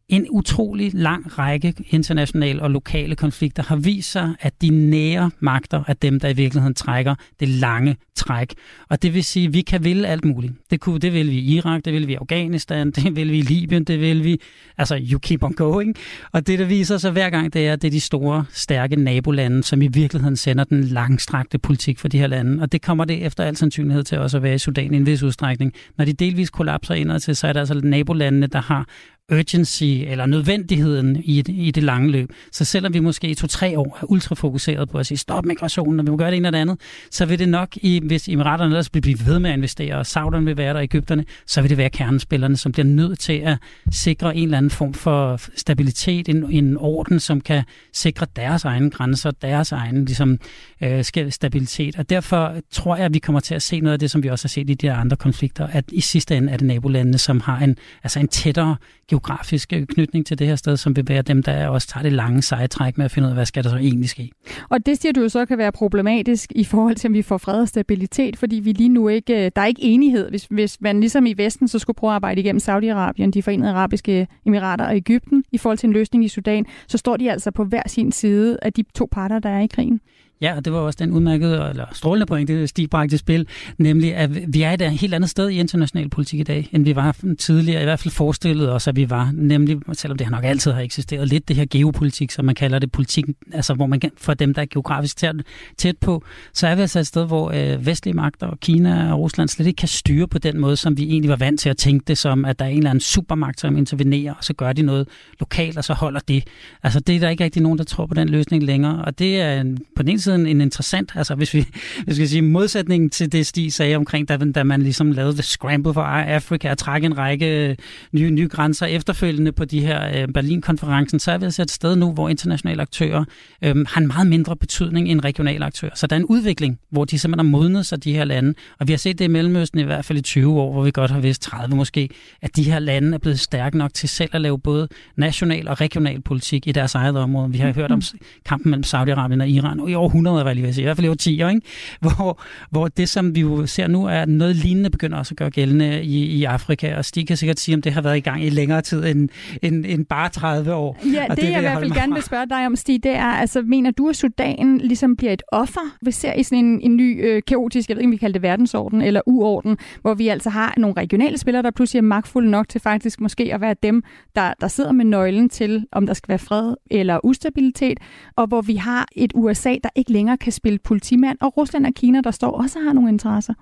en 0.09 0.27
utrolig 0.29 0.91
lang 0.93 1.39
række 1.39 1.73
internationale 1.89 2.61
og 2.61 2.71
lokale 2.71 3.15
konflikter 3.15 3.63
har 3.63 3.75
vist 3.75 4.11
sig, 4.11 4.35
at 4.39 4.61
de 4.61 4.69
nære 4.69 5.31
magter 5.39 5.83
er 5.87 5.93
dem, 5.93 6.19
der 6.19 6.29
i 6.29 6.33
virkeligheden 6.33 6.73
trækker 6.73 7.15
det 7.39 7.47
lange 7.47 7.97
træk. 8.15 8.53
Og 8.89 9.01
det 9.01 9.13
vil 9.13 9.23
sige, 9.23 9.47
at 9.47 9.53
vi 9.53 9.61
kan 9.61 9.83
ville 9.83 10.07
alt 10.07 10.25
muligt. 10.25 10.53
Det, 10.71 10.79
kunne, 10.79 10.99
det 10.99 11.13
vil 11.13 11.27
vi 11.27 11.37
i 11.37 11.55
Irak, 11.55 11.85
det 11.85 11.93
vil 11.93 12.07
vi 12.07 12.13
i 12.13 12.15
Afghanistan, 12.15 12.91
det 12.95 13.15
vil 13.15 13.31
vi 13.31 13.37
i 13.37 13.41
Libyen, 13.41 13.83
det 13.83 13.99
vil 13.99 14.23
vi... 14.23 14.41
Altså, 14.77 14.99
you 15.11 15.19
keep 15.19 15.43
on 15.43 15.53
going. 15.53 15.95
Og 16.31 16.47
det, 16.47 16.59
der 16.59 16.65
viser 16.65 16.97
sig 16.97 17.11
hver 17.11 17.29
gang, 17.29 17.53
det 17.53 17.67
er, 17.67 17.73
at 17.73 17.81
det 17.81 17.87
er 17.87 17.91
de 17.91 17.99
store, 17.99 18.45
stærke 18.51 18.95
nabolande, 18.95 19.63
som 19.63 19.81
i 19.81 19.87
virkeligheden 19.87 20.35
sender 20.35 20.63
den 20.63 20.83
langstrakte 20.83 21.57
politik 21.57 21.99
for 21.99 22.07
de 22.07 22.19
her 22.19 22.27
lande. 22.27 22.61
Og 22.61 22.71
det 22.71 22.81
kommer 22.81 23.05
det 23.05 23.25
efter 23.25 23.43
al 23.43 23.57
sandsynlighed 23.57 24.03
til 24.03 24.19
også 24.19 24.37
at 24.37 24.43
være 24.43 24.55
i 24.55 24.57
Sudan 24.57 24.93
i 24.93 24.97
en 24.97 25.05
vis 25.05 25.23
udstrækning. 25.23 25.73
Når 25.97 26.05
de 26.05 26.13
delvis 26.13 26.49
kollapser 26.49 26.93
indad 26.93 27.19
til, 27.19 27.35
så 27.35 27.47
er 27.47 27.53
det 27.53 27.59
altså 27.59 27.81
nabolandene, 27.83 28.47
der 28.47 28.61
har 28.61 28.85
urgency 29.31 29.83
eller 29.83 30.25
nødvendigheden 30.25 31.21
i, 31.23 31.43
i 31.47 31.71
det 31.71 31.83
lange 31.83 32.11
løb. 32.11 32.29
Så 32.51 32.65
selvom 32.65 32.93
vi 32.93 32.99
måske 32.99 33.27
i 33.27 33.35
to-tre 33.35 33.79
år 33.79 33.97
er 34.01 34.11
ultrafokuseret 34.11 34.89
på 34.89 34.97
at 34.97 35.05
sige 35.05 35.17
stop 35.17 35.45
migrationen, 35.45 35.99
og 35.99 36.05
vi 36.05 36.11
må 36.11 36.17
gøre 36.17 36.31
det 36.31 36.37
ene 36.37 36.47
eller 36.47 36.61
andet, 36.61 36.77
så 37.11 37.25
vil 37.25 37.39
det 37.39 37.49
nok, 37.49 37.69
i, 37.75 38.01
hvis 38.05 38.29
Emiraterne 38.29 38.65
ellers 38.65 38.89
bliver 38.89 39.17
ved 39.25 39.39
med 39.39 39.49
at 39.49 39.57
investere, 39.57 39.95
og 39.95 40.05
Sauderne 40.05 40.45
vil 40.45 40.57
være 40.57 40.73
der, 40.73 40.79
og 40.79 40.83
Ægypterne, 40.83 41.25
så 41.45 41.61
vil 41.61 41.69
det 41.69 41.77
være 41.77 41.89
kernespillerne, 41.89 42.57
som 42.57 42.71
bliver 42.71 42.85
nødt 42.85 43.19
til 43.19 43.33
at 43.33 43.57
sikre 43.91 44.35
en 44.35 44.43
eller 44.43 44.57
anden 44.57 44.71
form 44.71 44.93
for 44.93 45.41
stabilitet, 45.55 46.29
en, 46.29 46.51
en 46.51 46.77
orden, 46.77 47.19
som 47.19 47.41
kan 47.41 47.63
sikre 47.93 48.27
deres 48.35 48.65
egne 48.65 48.89
grænser, 48.89 49.31
deres 49.31 49.71
egen 49.71 50.05
ligesom, 50.05 50.37
øh, 50.83 51.03
stabilitet. 51.29 51.95
Og 51.97 52.09
derfor 52.09 52.55
tror 52.71 52.95
jeg, 52.95 53.05
at 53.05 53.13
vi 53.13 53.19
kommer 53.19 53.39
til 53.39 53.55
at 53.55 53.61
se 53.61 53.79
noget 53.79 53.93
af 53.93 53.99
det, 53.99 54.11
som 54.11 54.23
vi 54.23 54.27
også 54.27 54.45
har 54.45 54.49
set 54.49 54.69
i 54.69 54.73
de 54.73 54.91
andre 54.91 55.17
konflikter, 55.17 55.67
at 55.67 55.85
i 55.91 56.01
sidste 56.01 56.37
ende 56.37 56.51
er 56.53 56.57
det 56.57 56.67
nabolandene, 56.67 57.17
som 57.17 57.39
har 57.39 57.59
en, 57.59 57.77
altså 58.03 58.19
en 58.19 58.27
tættere 58.27 58.75
geografisk 59.19 59.73
knytning 59.89 60.25
til 60.25 60.39
det 60.39 60.47
her 60.47 60.55
sted, 60.55 60.77
som 60.77 60.95
vil 60.95 61.07
være 61.07 61.21
dem, 61.21 61.43
der 61.43 61.67
også 61.67 61.87
tager 61.87 62.03
det 62.03 62.13
lange 62.13 62.41
sejtræk 62.41 62.97
med 62.97 63.05
at 63.05 63.11
finde 63.11 63.25
ud 63.25 63.29
af, 63.29 63.35
hvad 63.35 63.45
skal 63.45 63.63
der 63.63 63.69
så 63.69 63.77
egentlig 63.77 64.09
ske. 64.09 64.29
Og 64.69 64.85
det 64.85 64.97
siger 64.97 65.13
du 65.13 65.21
jo 65.21 65.29
så 65.29 65.45
kan 65.45 65.57
være 65.57 65.71
problematisk 65.71 66.51
i 66.55 66.63
forhold 66.63 66.95
til, 66.95 67.07
om 67.07 67.13
vi 67.13 67.21
får 67.21 67.37
fred 67.37 67.61
og 67.61 67.67
stabilitet, 67.67 68.37
fordi 68.37 68.55
vi 68.55 68.71
lige 68.71 68.89
nu 68.89 69.07
ikke, 69.07 69.45
øh, 69.45 69.51
der 69.55 69.61
er 69.61 69.65
ikke 69.65 69.81
enighed. 69.81 70.29
Hvis, 70.29 70.47
hvis 70.49 70.81
man 70.81 70.99
ligesom 70.99 71.25
i 71.25 71.33
Vesten 71.33 71.67
så 71.67 71.79
skulle 71.79 71.95
prøve 71.95 72.11
at 72.11 72.15
arbejde 72.15 72.41
igennem 72.41 72.61
Saudi-Arabien, 72.69 73.29
de 73.29 73.43
forenede 73.43 73.69
arabiske 73.69 74.27
emirater 74.45 74.85
og 74.85 74.95
Ægypten 74.95 75.43
i 75.51 75.57
forhold 75.57 75.77
til 75.77 75.87
en 75.87 75.93
løsning 75.93 76.25
i 76.25 76.27
Sudan, 76.27 76.65
så 76.87 76.97
står 76.97 77.17
de 77.17 77.31
altså 77.31 77.51
på 77.51 77.63
hver 77.63 77.83
sin 77.87 78.11
side 78.11 78.57
af 78.61 78.73
de 78.73 78.83
to 78.95 79.07
parter, 79.11 79.39
der 79.39 79.49
er 79.49 79.59
i 79.59 79.67
krigen. 79.67 80.01
Ja, 80.41 80.55
og 80.55 80.65
det 80.65 80.73
var 80.73 80.79
også 80.79 80.97
den 80.99 81.11
udmærkede, 81.11 81.69
eller 81.69 81.85
strålende 81.93 82.25
pointe, 82.25 82.67
Stig 82.67 82.89
bragte 82.89 83.17
spil, 83.17 83.47
nemlig 83.77 84.15
at 84.15 84.53
vi 84.53 84.61
er 84.61 84.71
et 84.71 84.91
helt 84.91 85.13
andet 85.13 85.29
sted 85.29 85.49
i 85.49 85.59
international 85.59 86.09
politik 86.09 86.39
i 86.39 86.43
dag, 86.43 86.69
end 86.71 86.83
vi 86.83 86.95
var 86.95 87.15
tidligere, 87.39 87.81
i 87.81 87.83
hvert 87.83 87.99
fald 87.99 88.11
forestillet 88.11 88.71
os, 88.71 88.87
at 88.87 88.95
vi 88.95 89.09
var, 89.09 89.31
nemlig, 89.33 89.77
selvom 89.93 90.17
det 90.17 90.31
nok 90.31 90.43
altid 90.43 90.71
har 90.71 90.81
eksisteret 90.81 91.27
lidt, 91.27 91.47
det 91.47 91.55
her 91.55 91.65
geopolitik, 91.71 92.31
som 92.31 92.45
man 92.45 92.55
kalder 92.55 92.79
det, 92.79 92.91
politik, 92.91 93.25
altså 93.53 93.73
hvor 93.73 93.85
man 93.85 94.01
for 94.17 94.33
dem, 94.33 94.53
der 94.53 94.61
er 94.61 94.65
geografisk 94.65 95.17
tæt, 95.17 95.35
tæt 95.77 95.97
på, 95.97 96.23
så 96.53 96.67
er 96.67 96.75
vi 96.75 96.81
altså 96.81 96.99
et 96.99 97.07
sted, 97.07 97.25
hvor 97.27 97.51
øh, 97.51 97.85
vestlige 97.85 98.15
magter 98.15 98.47
og 98.47 98.59
Kina 98.59 99.13
og 99.13 99.19
Rusland 99.19 99.49
slet 99.49 99.67
ikke 99.67 99.77
kan 99.77 99.87
styre 99.87 100.27
på 100.27 100.37
den 100.37 100.59
måde, 100.59 100.75
som 100.75 100.97
vi 100.97 101.03
egentlig 101.03 101.29
var 101.29 101.35
vant 101.35 101.59
til 101.59 101.69
at 101.69 101.77
tænke 101.77 102.03
det 102.07 102.17
som, 102.17 102.45
at 102.45 102.59
der 102.59 102.65
er 102.65 102.69
en 102.69 102.77
eller 102.77 102.89
anden 102.89 103.01
supermagt, 103.01 103.59
som 103.59 103.77
intervenerer, 103.77 104.33
og 104.33 104.43
så 104.43 104.53
gør 104.53 104.73
de 104.73 104.81
noget 104.81 105.07
lokalt, 105.39 105.77
og 105.77 105.83
så 105.83 105.93
holder 105.93 106.19
det. 106.19 106.43
Altså 106.83 106.99
det 106.99 107.15
er 107.15 107.19
der 107.19 107.29
ikke 107.29 107.43
rigtig 107.43 107.61
nogen, 107.61 107.77
der 107.77 107.83
tror 107.83 108.05
på 108.05 108.13
den 108.13 108.29
løsning 108.29 108.63
længere, 108.63 109.05
og 109.05 109.19
det 109.19 109.41
er 109.41 109.63
på 109.95 110.03
den 110.03 110.09
ene 110.09 110.19
side 110.19 110.28
en 110.35 110.61
interessant, 110.61 111.11
altså 111.15 111.35
hvis 111.35 111.53
vi, 111.53 111.65
hvis 112.05 112.19
vi 112.19 112.27
sige 112.27 112.41
modsætningen 112.41 113.09
til 113.09 113.31
det, 113.31 113.47
Stig 113.47 113.73
sagde 113.73 113.95
omkring, 113.95 114.29
da, 114.29 114.37
da 114.37 114.63
man 114.63 114.81
ligesom 114.81 115.11
lavede 115.11 115.33
The 115.33 115.43
Scramble 115.43 115.93
for 115.93 116.01
Africa 116.01 116.71
og 116.71 116.77
trække 116.77 117.05
en 117.05 117.17
række 117.17 117.77
nye, 118.11 118.31
nye 118.31 118.47
grænser 118.47 118.85
efterfølgende 118.85 119.51
på 119.51 119.65
de 119.65 119.79
her 119.79 120.21
øh, 120.21 120.27
Berlin-konferencen, 120.33 121.19
så 121.19 121.31
er 121.31 121.37
vi 121.37 121.45
altså 121.45 121.61
et 121.61 121.71
sted 121.71 121.95
nu, 121.95 122.11
hvor 122.11 122.29
internationale 122.29 122.81
aktører 122.81 123.25
øh, 123.61 123.85
har 123.87 124.01
en 124.01 124.07
meget 124.07 124.27
mindre 124.27 124.55
betydning 124.55 125.09
end 125.09 125.23
regionale 125.25 125.65
aktører. 125.65 125.91
Så 125.95 126.07
der 126.07 126.15
er 126.15 126.19
en 126.19 126.25
udvikling, 126.25 126.79
hvor 126.91 127.05
de 127.05 127.19
simpelthen 127.19 127.45
har 127.45 127.51
modnet 127.51 127.85
sig, 127.85 128.03
de 128.03 128.13
her 128.13 128.23
lande. 128.23 128.53
Og 128.79 128.87
vi 128.87 128.93
har 128.93 128.97
set 128.97 129.19
det 129.19 129.25
i 129.25 129.27
Mellemøsten 129.27 129.79
i 129.79 129.83
hvert 129.83 130.05
fald 130.05 130.17
i 130.17 130.21
20 130.21 130.59
år, 130.59 130.71
hvor 130.71 130.83
vi 130.83 130.91
godt 130.91 131.11
har 131.11 131.19
vidst 131.19 131.41
30 131.41 131.75
måske, 131.75 132.09
at 132.41 132.55
de 132.55 132.63
her 132.63 132.79
lande 132.79 133.13
er 133.13 133.17
blevet 133.17 133.39
stærke 133.39 133.77
nok 133.77 133.93
til 133.93 134.09
selv 134.09 134.29
at 134.33 134.41
lave 134.41 134.59
både 134.59 134.87
national 135.17 135.67
og 135.67 135.81
regional 135.81 136.21
politik 136.21 136.67
i 136.67 136.71
deres 136.71 136.95
eget 136.95 137.17
område. 137.17 137.51
Vi 137.51 137.57
har 137.57 137.73
hørt 137.73 137.91
om 137.91 138.01
kampen 138.45 138.69
mellem 138.69 138.83
Saudi-Arabien 138.83 139.41
og 139.41 139.49
Iran 139.49 139.79
og 139.79 139.89
i 139.89 139.95
århundreder 140.27 140.43
var 140.43 140.49
jeg 140.49 140.55
lige 140.55 140.73
sige, 140.73 140.83
i 140.83 140.85
hvert 140.85 140.97
fald 140.97 141.05
i 141.05 141.09
årtier, 141.09 141.49
ikke? 141.49 141.61
Hvor, 142.01 142.41
hvor 142.71 142.87
det, 142.87 143.09
som 143.09 143.35
vi 143.35 143.41
jo 143.41 143.65
ser 143.65 143.87
nu, 143.87 144.05
er 144.05 144.25
noget 144.25 144.55
lignende 144.55 144.89
begynder 144.89 145.17
også 145.17 145.33
at 145.33 145.37
gøre 145.37 145.49
gældende 145.49 146.03
i, 146.03 146.25
i 146.25 146.43
Afrika, 146.43 146.95
og 146.95 147.05
Stig 147.05 147.27
kan 147.27 147.37
sikkert 147.37 147.59
sige, 147.59 147.75
om 147.75 147.81
det 147.81 147.93
har 147.93 148.01
været 148.01 148.17
i 148.17 148.19
gang 148.19 148.43
i 148.43 148.49
længere 148.49 148.81
tid 148.81 149.05
end, 149.05 149.29
end, 149.61 149.85
end 149.85 150.05
bare 150.05 150.29
30 150.29 150.73
år. 150.73 150.97
Ja, 151.13 151.25
det, 151.29 151.37
det 151.37 151.49
jeg 151.49 151.57
i 151.57 151.61
hvert 151.61 151.79
fald 151.79 151.91
gerne 151.91 152.13
vil 152.13 152.23
spørge 152.23 152.45
dig 152.49 152.65
om, 152.65 152.75
Stig, 152.75 153.03
det 153.03 153.11
er, 153.11 153.23
altså, 153.23 153.61
mener 153.61 153.91
du, 153.91 154.09
at 154.09 154.15
Sudan 154.15 154.77
ligesom 154.77 155.15
bliver 155.15 155.33
et 155.33 155.41
offer, 155.51 155.97
vi 156.01 156.11
ser 156.11 156.33
i 156.33 156.43
sådan 156.43 156.65
en, 156.65 156.81
en 156.81 156.97
ny 156.97 157.25
øh, 157.25 157.41
kaotisk, 157.47 157.89
jeg 157.89 157.95
ved 157.95 158.01
ikke, 158.01 158.07
om 158.07 158.11
vi 158.11 158.17
kalder 158.17 158.33
det 158.33 158.41
verdensorden 158.41 159.01
eller 159.01 159.21
uorden, 159.25 159.77
hvor 160.01 160.13
vi 160.13 160.27
altså 160.27 160.49
har 160.49 160.73
nogle 160.77 160.95
regionale 160.97 161.37
spillere, 161.37 161.63
der 161.63 161.71
pludselig 161.71 161.99
er 161.99 162.03
magtfulde 162.03 162.49
nok 162.49 162.69
til 162.69 162.81
faktisk 162.81 163.21
måske 163.21 163.53
at 163.53 163.61
være 163.61 163.75
dem, 163.83 164.03
der, 164.35 164.53
der 164.61 164.67
sidder 164.67 164.91
med 164.91 165.05
nøglen 165.05 165.49
til, 165.49 165.85
om 165.91 166.05
der 166.05 166.13
skal 166.13 166.29
være 166.29 166.39
fred 166.39 166.75
eller 166.91 167.19
ustabilitet, 167.23 167.99
og 168.35 168.47
hvor 168.47 168.61
vi 168.61 168.75
har 168.75 169.07
et 169.15 169.31
USA, 169.35 169.75
der 169.83 169.89
ikke 169.95 170.08
længere 170.09 170.37
kan 170.37 170.51
spille 170.51 170.79
politimand, 170.79 171.37
og 171.41 171.57
Rusland 171.57 171.85
og 171.85 171.93
Kina, 171.93 172.21
der 172.21 172.31
står 172.31 172.51
også 172.51 172.79
har 172.79 172.93
nogle 172.93 173.09
interesser. 173.09 173.53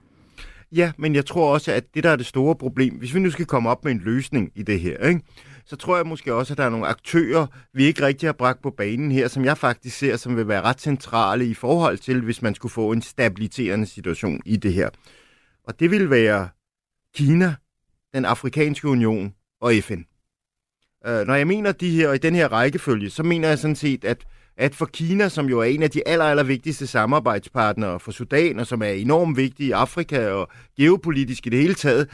Ja, 0.72 0.92
men 0.98 1.16
jeg 1.16 1.26
tror 1.26 1.54
også, 1.54 1.72
at 1.72 1.84
det, 1.94 2.04
der 2.04 2.10
er 2.10 2.16
det 2.16 2.26
store 2.26 2.56
problem, 2.56 2.94
hvis 2.98 3.16
vi 3.16 3.20
nu 3.20 3.30
skal 3.30 3.46
komme 3.46 3.70
op 3.70 3.84
med 3.84 3.92
en 3.92 4.02
løsning 4.06 4.52
i 4.56 4.64
det 4.64 4.80
her, 4.80 5.08
ikke? 5.08 5.22
så 5.66 5.76
tror 5.76 5.96
jeg 5.98 6.08
måske 6.08 6.34
også, 6.34 6.54
at 6.54 6.58
der 6.58 6.64
er 6.64 6.70
nogle 6.70 6.88
aktører, 6.88 7.48
vi 7.74 7.84
ikke 7.84 8.06
rigtig 8.06 8.28
har 8.28 8.34
bragt 8.34 8.62
på 8.62 8.70
banen 8.70 9.12
her, 9.12 9.28
som 9.28 9.46
jeg 9.46 9.58
faktisk 9.58 9.98
ser, 9.98 10.18
som 10.18 10.38
vil 10.38 10.48
være 10.48 10.62
ret 10.62 10.82
centrale 10.82 11.46
i 11.46 11.54
forhold 11.54 11.98
til, 11.98 12.22
hvis 12.22 12.42
man 12.42 12.56
skulle 12.56 12.72
få 12.72 12.92
en 12.92 13.02
stabiliserende 13.02 13.86
situation 13.86 14.42
i 14.46 14.58
det 14.58 14.74
her. 14.74 14.90
Og 15.64 15.80
det 15.80 15.92
vil 15.92 16.10
være 16.10 16.50
Kina, 17.16 17.56
den 18.14 18.26
afrikanske 18.26 18.88
union 18.88 19.34
og 19.62 19.74
FN. 19.82 20.02
Øh, 21.08 21.28
når 21.28 21.36
jeg 21.36 21.48
mener 21.48 21.72
de 21.72 21.90
her, 21.90 22.14
i 22.14 22.18
den 22.18 22.36
her 22.36 22.48
rækkefølge, 22.48 23.10
så 23.10 23.24
mener 23.24 23.48
jeg 23.48 23.60
sådan 23.60 23.76
set, 23.76 24.06
at 24.06 24.26
at 24.58 24.76
for 24.76 24.86
Kina, 24.86 25.30
som 25.30 25.50
jo 25.50 25.60
er 25.60 25.64
en 25.64 25.84
af 25.84 25.92
de 25.92 26.08
aller, 26.08 26.26
aller 26.26 26.44
vigtigste 26.44 26.88
samarbejdspartnere 26.88 28.00
for 28.00 28.12
Sudan, 28.12 28.60
og 28.60 28.68
som 28.68 28.82
er 28.82 28.88
enormt 28.88 29.38
vigtig 29.38 29.68
i 29.68 29.72
Afrika 29.72 30.30
og 30.30 30.50
geopolitisk 30.78 31.48
i 31.48 31.50
det 31.50 31.60
hele 31.60 31.74
taget, 31.74 32.10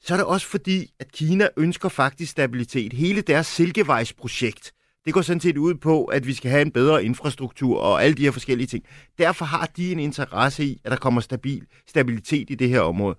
så 0.00 0.14
er 0.14 0.18
det 0.18 0.26
også 0.26 0.46
fordi, 0.46 0.90
at 1.00 1.12
Kina 1.12 1.48
ønsker 1.56 1.88
faktisk 1.88 2.30
stabilitet. 2.30 2.92
Hele 2.92 3.20
deres 3.20 3.46
Silkevejsprojekt, 3.46 4.72
det 5.04 5.14
går 5.14 5.22
sådan 5.22 5.40
set 5.40 5.56
ud 5.56 5.74
på, 5.74 6.04
at 6.04 6.26
vi 6.26 6.34
skal 6.34 6.50
have 6.50 6.62
en 6.62 6.70
bedre 6.70 7.04
infrastruktur 7.04 7.78
og 7.80 8.04
alle 8.04 8.14
de 8.14 8.22
her 8.22 8.30
forskellige 8.30 8.66
ting. 8.66 8.84
Derfor 9.18 9.44
har 9.44 9.70
de 9.76 9.92
en 9.92 9.98
interesse 9.98 10.64
i, 10.64 10.80
at 10.84 10.90
der 10.90 10.96
kommer 10.96 11.20
stabil 11.20 11.66
stabilitet 11.88 12.50
i 12.50 12.54
det 12.54 12.68
her 12.68 12.80
område. 12.80 13.16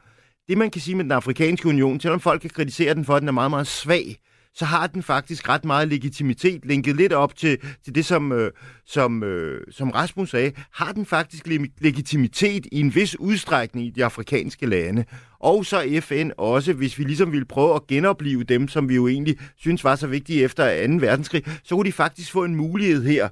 Det 0.47 0.57
man 0.57 0.71
kan 0.71 0.81
sige 0.81 0.95
med 0.95 1.03
den 1.03 1.11
afrikanske 1.11 1.67
union, 1.67 1.99
selvom 1.99 2.19
folk 2.19 2.41
kan 2.41 2.49
kritisere 2.49 2.93
den 2.93 3.05
for, 3.05 3.15
at 3.15 3.21
den 3.21 3.27
er 3.27 3.31
meget, 3.33 3.51
meget 3.51 3.67
svag, 3.67 4.17
så 4.55 4.65
har 4.65 4.87
den 4.87 5.03
faktisk 5.03 5.49
ret 5.49 5.65
meget 5.65 5.87
legitimitet, 5.87 6.65
linket 6.65 6.95
lidt 6.95 7.13
op 7.13 7.35
til, 7.35 7.57
til 7.83 7.95
det, 7.95 8.05
som, 8.05 8.31
øh, 8.31 8.51
som, 8.85 9.23
øh, 9.23 9.61
som 9.71 9.89
Rasmus 9.89 10.29
sagde, 10.29 10.51
har 10.71 10.91
den 10.91 11.05
faktisk 11.05 11.47
legitimitet 11.81 12.67
i 12.71 12.79
en 12.79 12.95
vis 12.95 13.19
udstrækning 13.19 13.87
i 13.87 13.89
de 13.89 14.05
afrikanske 14.05 14.65
lande. 14.65 15.05
Og 15.39 15.65
så 15.65 15.99
FN 16.01 16.29
også, 16.37 16.73
hvis 16.73 16.99
vi 16.99 17.03
ligesom 17.03 17.31
ville 17.31 17.45
prøve 17.45 17.75
at 17.75 17.87
genopleve 17.87 18.43
dem, 18.43 18.67
som 18.67 18.89
vi 18.89 18.95
jo 18.95 19.07
egentlig 19.07 19.37
synes 19.57 19.83
var 19.83 19.95
så 19.95 20.07
vigtige 20.07 20.43
efter 20.43 20.87
2. 20.87 20.93
verdenskrig, 20.93 21.43
så 21.63 21.75
kunne 21.75 21.85
de 21.85 21.91
faktisk 21.91 22.31
få 22.31 22.43
en 22.43 22.55
mulighed 22.55 23.03
her. 23.03 23.29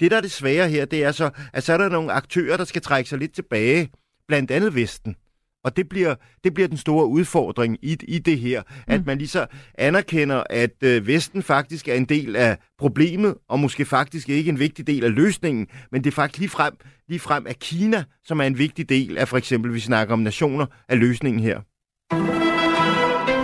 Det, 0.00 0.10
der 0.10 0.16
er 0.16 0.20
det 0.20 0.30
svære 0.30 0.68
her, 0.68 0.84
det 0.84 1.04
er 1.04 1.12
så, 1.12 1.30
at 1.52 1.64
så 1.64 1.72
er 1.72 1.76
der 1.76 1.88
nogle 1.88 2.12
aktører, 2.12 2.56
der 2.56 2.64
skal 2.64 2.82
trække 2.82 3.10
sig 3.10 3.18
lidt 3.18 3.34
tilbage, 3.34 3.90
blandt 4.28 4.50
andet 4.50 4.74
Vesten. 4.74 5.16
Og 5.64 5.76
det 5.76 5.88
bliver, 5.88 6.14
det 6.44 6.54
bliver 6.54 6.68
den 6.68 6.76
store 6.76 7.06
udfordring 7.06 7.76
i, 7.82 7.96
i 8.08 8.18
det 8.18 8.38
her, 8.38 8.62
mm. 8.62 8.94
at 8.94 9.06
man 9.06 9.18
lige 9.18 9.28
så 9.28 9.46
anerkender, 9.78 10.42
at 10.50 10.82
øh, 10.82 11.06
Vesten 11.06 11.42
faktisk 11.42 11.88
er 11.88 11.94
en 11.94 12.04
del 12.04 12.36
af 12.36 12.58
problemet, 12.78 13.34
og 13.48 13.60
måske 13.60 13.84
faktisk 13.84 14.28
ikke 14.28 14.48
en 14.48 14.58
vigtig 14.58 14.86
del 14.86 15.04
af 15.04 15.14
løsningen, 15.14 15.66
men 15.92 16.04
det 16.04 16.10
er 16.10 16.14
faktisk 16.14 16.38
lige 16.38 16.50
frem, 16.50 16.74
lige 17.08 17.20
frem 17.20 17.46
af 17.46 17.56
Kina, 17.58 18.04
som 18.24 18.40
er 18.40 18.44
en 18.44 18.58
vigtig 18.58 18.88
del 18.88 19.18
af 19.18 19.28
for 19.28 19.36
eksempel, 19.36 19.74
vi 19.74 19.80
snakker 19.80 20.12
om 20.14 20.20
nationer, 20.20 20.66
af 20.88 20.98
løsningen 20.98 21.42
her. 21.42 21.60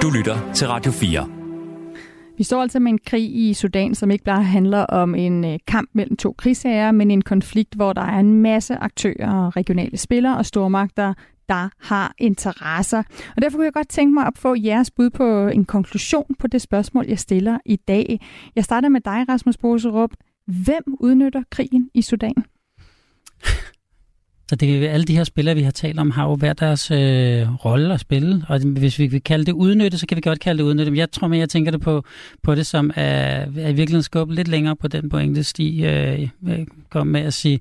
Du 0.02 0.10
lytter 0.10 0.52
til 0.54 0.68
Radio 0.68 0.92
4. 0.92 1.28
Vi 2.38 2.44
står 2.44 2.62
altså 2.62 2.78
med 2.80 2.92
en 2.92 2.98
krig 3.06 3.48
i 3.48 3.54
Sudan, 3.54 3.94
som 3.94 4.10
ikke 4.10 4.24
bare 4.24 4.42
handler 4.42 4.82
om 4.82 5.14
en 5.14 5.44
øh, 5.44 5.58
kamp 5.66 5.90
mellem 5.94 6.16
to 6.16 6.34
krigsherrer, 6.38 6.92
men 6.92 7.10
en 7.10 7.22
konflikt, 7.22 7.74
hvor 7.74 7.92
der 7.92 8.02
er 8.02 8.18
en 8.18 8.42
masse 8.42 8.76
aktører, 8.76 9.56
regionale 9.56 9.96
spillere 9.96 10.36
og 10.36 10.46
stormagter, 10.46 11.14
der 11.48 11.68
har 11.80 12.14
interesser. 12.18 13.02
Og 13.36 13.42
derfor 13.42 13.56
kunne 13.58 13.64
jeg 13.64 13.72
godt 13.72 13.88
tænke 13.88 14.14
mig 14.14 14.26
at 14.26 14.32
få 14.36 14.54
jeres 14.54 14.90
bud 14.90 15.10
på 15.10 15.48
en 15.48 15.64
konklusion 15.64 16.34
på 16.38 16.46
det 16.46 16.62
spørgsmål, 16.62 17.04
jeg 17.08 17.18
stiller 17.18 17.58
i 17.64 17.76
dag. 17.76 18.20
Jeg 18.56 18.64
starter 18.64 18.88
med 18.88 19.00
dig, 19.00 19.28
Rasmus 19.28 19.56
Boserup. 19.56 20.10
Hvem 20.46 20.82
udnytter 21.00 21.42
krigen 21.50 21.90
i 21.94 22.02
Sudan? 22.02 22.34
Så 24.48 24.56
det, 24.56 24.86
alle 24.88 25.04
de 25.04 25.16
her 25.16 25.24
spillere, 25.24 25.54
vi 25.54 25.62
har 25.62 25.70
talt 25.70 25.98
om, 25.98 26.10
har 26.10 26.28
jo 26.28 26.34
hver 26.34 26.52
deres 26.52 26.90
øh, 26.90 27.64
rolle 27.64 27.94
at 27.94 28.00
spille. 28.00 28.44
Og 28.48 28.60
hvis 28.60 28.98
vi 28.98 29.06
vil 29.06 29.22
kalde 29.22 29.44
det 29.44 29.52
udnytte, 29.52 29.98
så 29.98 30.06
kan 30.06 30.16
vi 30.16 30.20
godt 30.20 30.40
kalde 30.40 30.62
det 30.62 30.68
udnytte. 30.68 30.90
Men 30.90 30.98
jeg 30.98 31.10
tror, 31.10 31.28
mere, 31.28 31.38
jeg 31.38 31.48
tænker 31.48 31.70
det 31.70 31.80
på, 31.80 32.04
på 32.42 32.54
det 32.54 32.66
som 32.66 32.90
er, 32.94 33.04
er 33.40 33.68
i 33.68 33.72
virkeligheden 33.72 34.02
skubbet 34.02 34.36
lidt 34.36 34.48
længere 34.48 34.76
på 34.76 34.88
den 34.88 35.08
pointe, 35.08 35.44
Stig 35.44 35.84
øh, 35.84 36.28
øh 36.48 36.66
kom 36.90 37.06
med 37.06 37.20
at 37.20 37.34
sige, 37.34 37.60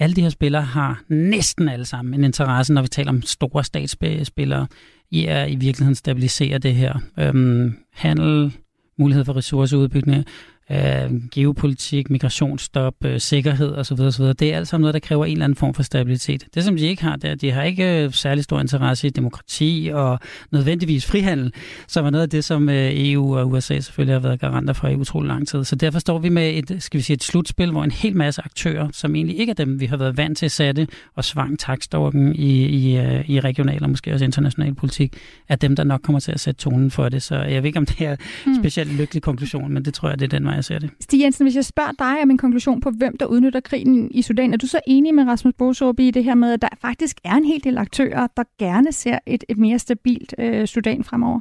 alle 0.00 0.16
de 0.16 0.22
her 0.22 0.28
spillere 0.28 0.62
har 0.62 1.02
næsten 1.08 1.68
alle 1.68 1.84
sammen 1.84 2.14
en 2.14 2.24
interesse, 2.24 2.72
når 2.72 2.82
vi 2.82 2.88
taler 2.88 3.10
om 3.10 3.22
store 3.22 3.64
statsspillere, 3.64 4.66
i 5.10 5.26
at 5.26 5.50
i 5.50 5.54
virkeligheden 5.54 5.94
stabilisere 5.94 6.58
det 6.58 6.74
her. 6.74 6.98
Øhm, 7.18 7.76
handel, 7.92 8.52
mulighed 8.98 9.24
for 9.24 9.36
ressourceudbygning, 9.36 10.24
øh, 10.72 11.28
geopolitik, 11.32 12.10
migrationsstop, 12.10 12.94
øh, 13.04 13.20
sikkerhed 13.20 13.74
osv. 13.74 14.00
osv. 14.00 14.24
Det 14.24 14.42
er 14.42 14.56
alt 14.56 14.68
sammen 14.68 14.82
noget, 14.82 14.94
der 14.94 15.00
kræver 15.00 15.24
en 15.24 15.32
eller 15.32 15.44
anden 15.44 15.56
form 15.56 15.74
for 15.74 15.82
stabilitet. 15.82 16.44
Det, 16.54 16.64
som 16.64 16.76
de 16.76 16.86
ikke 16.86 17.02
har, 17.02 17.16
det 17.16 17.24
er, 17.24 17.32
at 17.32 17.40
de 17.40 17.50
har 17.50 17.62
ikke 17.62 18.04
øh, 18.04 18.12
særlig 18.12 18.44
stor 18.44 18.60
interesse 18.60 19.06
i 19.06 19.10
demokrati 19.10 19.90
og 19.92 20.18
nødvendigvis 20.52 21.06
frihandel, 21.06 21.52
som 21.88 22.06
er 22.06 22.10
noget 22.10 22.22
af 22.22 22.30
det, 22.30 22.44
som 22.44 22.68
øh, 22.68 22.90
EU 22.94 23.38
og 23.38 23.48
USA 23.50 23.80
selvfølgelig 23.80 24.14
har 24.14 24.20
været 24.20 24.40
garanter 24.40 24.72
for 24.72 24.88
i 24.88 24.96
utrolig 24.96 25.28
lang 25.28 25.48
tid. 25.48 25.64
Så 25.64 25.76
derfor 25.76 25.98
står 25.98 26.18
vi 26.18 26.28
med 26.28 26.70
et, 26.70 26.82
skal 26.82 26.98
vi 26.98 27.02
sige, 27.02 27.14
et 27.14 27.24
slutspil, 27.24 27.70
hvor 27.70 27.84
en 27.84 27.90
hel 27.90 28.16
masse 28.16 28.42
aktører, 28.44 28.88
som 28.92 29.14
egentlig 29.14 29.38
ikke 29.38 29.50
er 29.50 29.54
dem, 29.54 29.80
vi 29.80 29.86
har 29.86 29.96
været 29.96 30.16
vant 30.16 30.38
til 30.38 30.46
at 30.46 30.52
sætte 30.52 30.86
og 31.14 31.24
svang 31.24 31.58
takstokken 31.58 32.34
i, 32.34 32.66
i, 32.66 32.96
øh, 32.96 33.30
i 33.30 33.40
regional 33.40 33.82
og 33.82 33.90
måske 33.90 34.12
også 34.12 34.24
international 34.24 34.74
politik, 34.74 35.16
er 35.48 35.56
dem, 35.56 35.76
der 35.76 35.84
nok 35.84 36.00
kommer 36.02 36.20
til 36.20 36.32
at 36.32 36.40
sætte 36.40 36.60
tonen 36.60 36.90
for 36.90 37.08
det. 37.08 37.22
Så 37.22 37.36
jeg 37.36 37.62
ved 37.62 37.66
ikke, 37.66 37.78
om 37.78 37.86
det 37.86 38.00
er 38.06 38.12
en 38.12 38.18
hmm. 38.44 38.54
specielt 38.62 38.92
lykkelig 38.92 39.22
konklusion, 39.22 39.72
men 39.72 39.84
det 39.84 39.94
tror 39.94 40.08
jeg, 40.08 40.18
det 40.18 40.32
er 40.32 40.38
den 40.38 40.46
vej, 40.46 40.59
jeg 40.60 40.64
ser 40.64 40.78
det. 40.78 40.90
Stig 41.00 41.20
Jensen, 41.20 41.44
hvis 41.44 41.56
jeg 41.56 41.64
spørger 41.64 41.92
dig 41.98 42.22
om 42.22 42.30
en 42.30 42.38
konklusion 42.38 42.80
på, 42.80 42.90
hvem 42.90 43.16
der 43.16 43.26
udnytter 43.26 43.60
krigen 43.60 44.10
i 44.10 44.22
Sudan, 44.22 44.52
er 44.52 44.56
du 44.56 44.66
så 44.66 44.80
enig 44.86 45.14
med 45.14 45.24
Rasmus 45.24 45.54
Bosob 45.58 46.00
i 46.00 46.10
det 46.10 46.24
her 46.24 46.34
med, 46.34 46.52
at 46.52 46.62
der 46.62 46.68
faktisk 46.80 47.20
er 47.24 47.34
en 47.34 47.44
hel 47.44 47.64
del 47.64 47.78
aktører, 47.78 48.26
der 48.36 48.42
gerne 48.58 48.92
ser 48.92 49.18
et, 49.26 49.44
et 49.48 49.58
mere 49.58 49.78
stabilt 49.78 50.34
øh, 50.38 50.66
Sudan 50.66 51.04
fremover? 51.04 51.40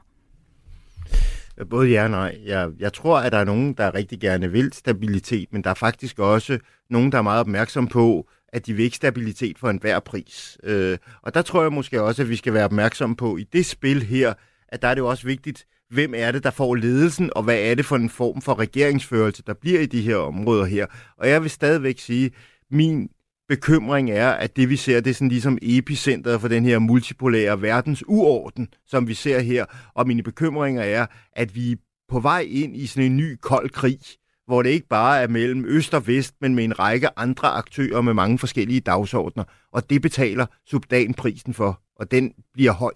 Både 1.70 1.90
ja 1.90 2.04
og 2.04 2.10
nej. 2.10 2.38
Jeg, 2.46 2.70
jeg 2.80 2.94
tror, 2.94 3.20
at 3.20 3.32
der 3.32 3.38
er 3.38 3.46
nogen, 3.46 3.74
der 3.74 3.94
rigtig 3.94 4.20
gerne 4.20 4.52
vil 4.52 4.74
stabilitet, 4.74 5.54
men 5.54 5.64
der 5.64 5.70
er 5.70 5.74
faktisk 5.74 6.20
også 6.20 6.60
nogen, 6.90 7.12
der 7.12 7.18
er 7.18 7.22
meget 7.22 7.40
opmærksom 7.40 7.88
på, 7.88 8.30
at 8.54 8.66
de 8.66 8.74
vil 8.74 8.86
ikke 8.86 8.96
stabilitet 8.96 9.58
for 9.58 9.70
enhver 9.70 10.00
pris. 10.00 10.58
Øh, 10.64 10.98
og 11.22 11.34
der 11.34 11.42
tror 11.42 11.62
jeg 11.62 11.74
måske 11.74 12.02
også, 12.02 12.22
at 12.22 12.30
vi 12.30 12.36
skal 12.36 12.54
være 12.54 12.66
opmærksom 12.66 13.16
på 13.16 13.38
i 13.38 13.44
det 13.44 13.66
spil 13.66 14.04
her, 14.04 14.34
at 14.68 14.82
der 14.82 14.88
er 14.88 14.94
det 14.94 15.02
jo 15.02 15.08
også 15.08 15.26
vigtigt, 15.26 15.66
hvem 15.90 16.14
er 16.16 16.32
det, 16.32 16.44
der 16.44 16.52
får 16.52 16.76
ledelsen, 16.76 17.30
og 17.36 17.44
hvad 17.44 17.60
er 17.60 17.76
det 17.76 17.86
for 17.86 17.96
en 17.96 18.10
form 18.10 18.42
for 18.42 18.60
regeringsførelse, 18.60 19.44
der 19.48 19.54
bliver 19.54 19.80
i 19.80 19.86
de 19.86 20.02
her 20.02 20.16
områder 20.16 20.66
her. 20.66 20.86
Og 21.18 21.30
jeg 21.30 21.42
vil 21.42 21.50
stadigvæk 21.50 22.00
sige, 22.00 22.32
min 22.72 23.10
bekymring 23.50 24.12
er, 24.12 24.30
at 24.30 24.56
det 24.56 24.70
vi 24.70 24.76
ser, 24.76 25.02
det 25.02 25.10
er 25.10 25.14
sådan 25.14 25.30
ligesom 25.30 25.58
epicentret 25.62 26.42
for 26.42 26.48
den 26.48 26.66
her 26.66 26.80
multipolære 26.80 27.62
verdens 27.62 28.04
uorden, 28.08 28.68
som 28.88 29.08
vi 29.08 29.14
ser 29.14 29.40
her. 29.40 29.66
Og 29.96 30.08
mine 30.08 30.24
bekymringer 30.24 30.82
er, 30.82 31.06
at 31.34 31.56
vi 31.56 31.72
er 31.72 31.76
på 32.10 32.20
vej 32.20 32.46
ind 32.50 32.76
i 32.76 32.88
sådan 32.88 33.12
en 33.12 33.18
ny 33.18 33.36
kold 33.42 33.70
krig, 33.70 34.00
hvor 34.46 34.62
det 34.62 34.70
ikke 34.70 34.88
bare 34.88 35.22
er 35.22 35.28
mellem 35.28 35.66
øst 35.66 35.94
og 35.94 36.08
vest, 36.08 36.36
men 36.42 36.56
med 36.56 36.64
en 36.64 36.80
række 36.80 37.20
andre 37.20 37.48
aktører 37.48 38.02
med 38.02 38.14
mange 38.14 38.38
forskellige 38.38 38.80
dagsordner. 38.80 39.44
Og 39.72 39.90
det 39.90 40.02
betaler 40.02 40.46
subdan 40.66 41.14
prisen 41.14 41.54
for, 41.54 41.82
og 41.96 42.12
den 42.12 42.34
bliver 42.54 42.72
høj. 42.72 42.94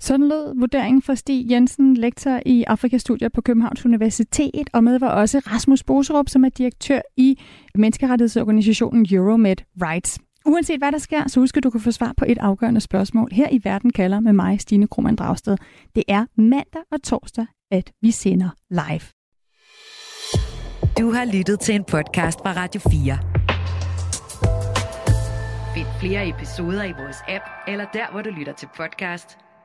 Sådan 0.00 0.28
lød 0.28 0.58
vurderingen 0.58 1.02
fra 1.02 1.14
Stig 1.14 1.50
Jensen, 1.50 1.94
lektor 1.94 2.40
i 2.46 2.64
Afrikastudier 2.64 3.28
på 3.28 3.40
Københavns 3.40 3.86
Universitet, 3.86 4.70
og 4.72 4.84
med 4.84 4.98
var 4.98 5.08
også 5.08 5.38
Rasmus 5.38 5.82
Boserup, 5.84 6.28
som 6.28 6.44
er 6.44 6.48
direktør 6.48 7.00
i 7.16 7.40
menneskerettighedsorganisationen 7.74 9.06
Euromed 9.10 9.56
Rights. 9.82 10.18
Uanset 10.46 10.78
hvad 10.80 10.92
der 10.92 10.98
sker, 10.98 11.28
så 11.28 11.40
husk 11.40 11.56
at 11.56 11.62
du 11.62 11.70
kan 11.70 11.80
få 11.80 11.90
svar 11.90 12.14
på 12.16 12.24
et 12.28 12.38
afgørende 12.38 12.80
spørgsmål 12.80 13.28
her 13.32 13.48
i 13.50 13.60
Verden 13.64 13.92
kalder 13.92 14.20
med 14.20 14.32
mig, 14.32 14.60
Stine 14.60 14.86
Krohmann 14.86 15.16
Dragsted. 15.16 15.56
Det 15.94 16.04
er 16.08 16.26
mandag 16.36 16.82
og 16.92 17.02
torsdag, 17.02 17.46
at 17.70 17.92
vi 18.02 18.10
sender 18.10 18.48
live. 18.70 19.00
Du 20.98 21.12
har 21.12 21.24
lyttet 21.36 21.60
til 21.60 21.74
en 21.74 21.84
podcast 21.84 22.38
fra 22.38 22.52
Radio 22.52 22.80
4. 22.80 23.18
Find 25.74 25.86
flere 26.00 26.28
episoder 26.28 26.84
i 26.84 26.92
vores 26.92 27.16
app, 27.28 27.44
eller 27.68 27.84
der, 27.92 28.12
hvor 28.12 28.22
du 28.22 28.30
lytter 28.30 28.52
til 28.52 28.68
podcast. 28.76 29.38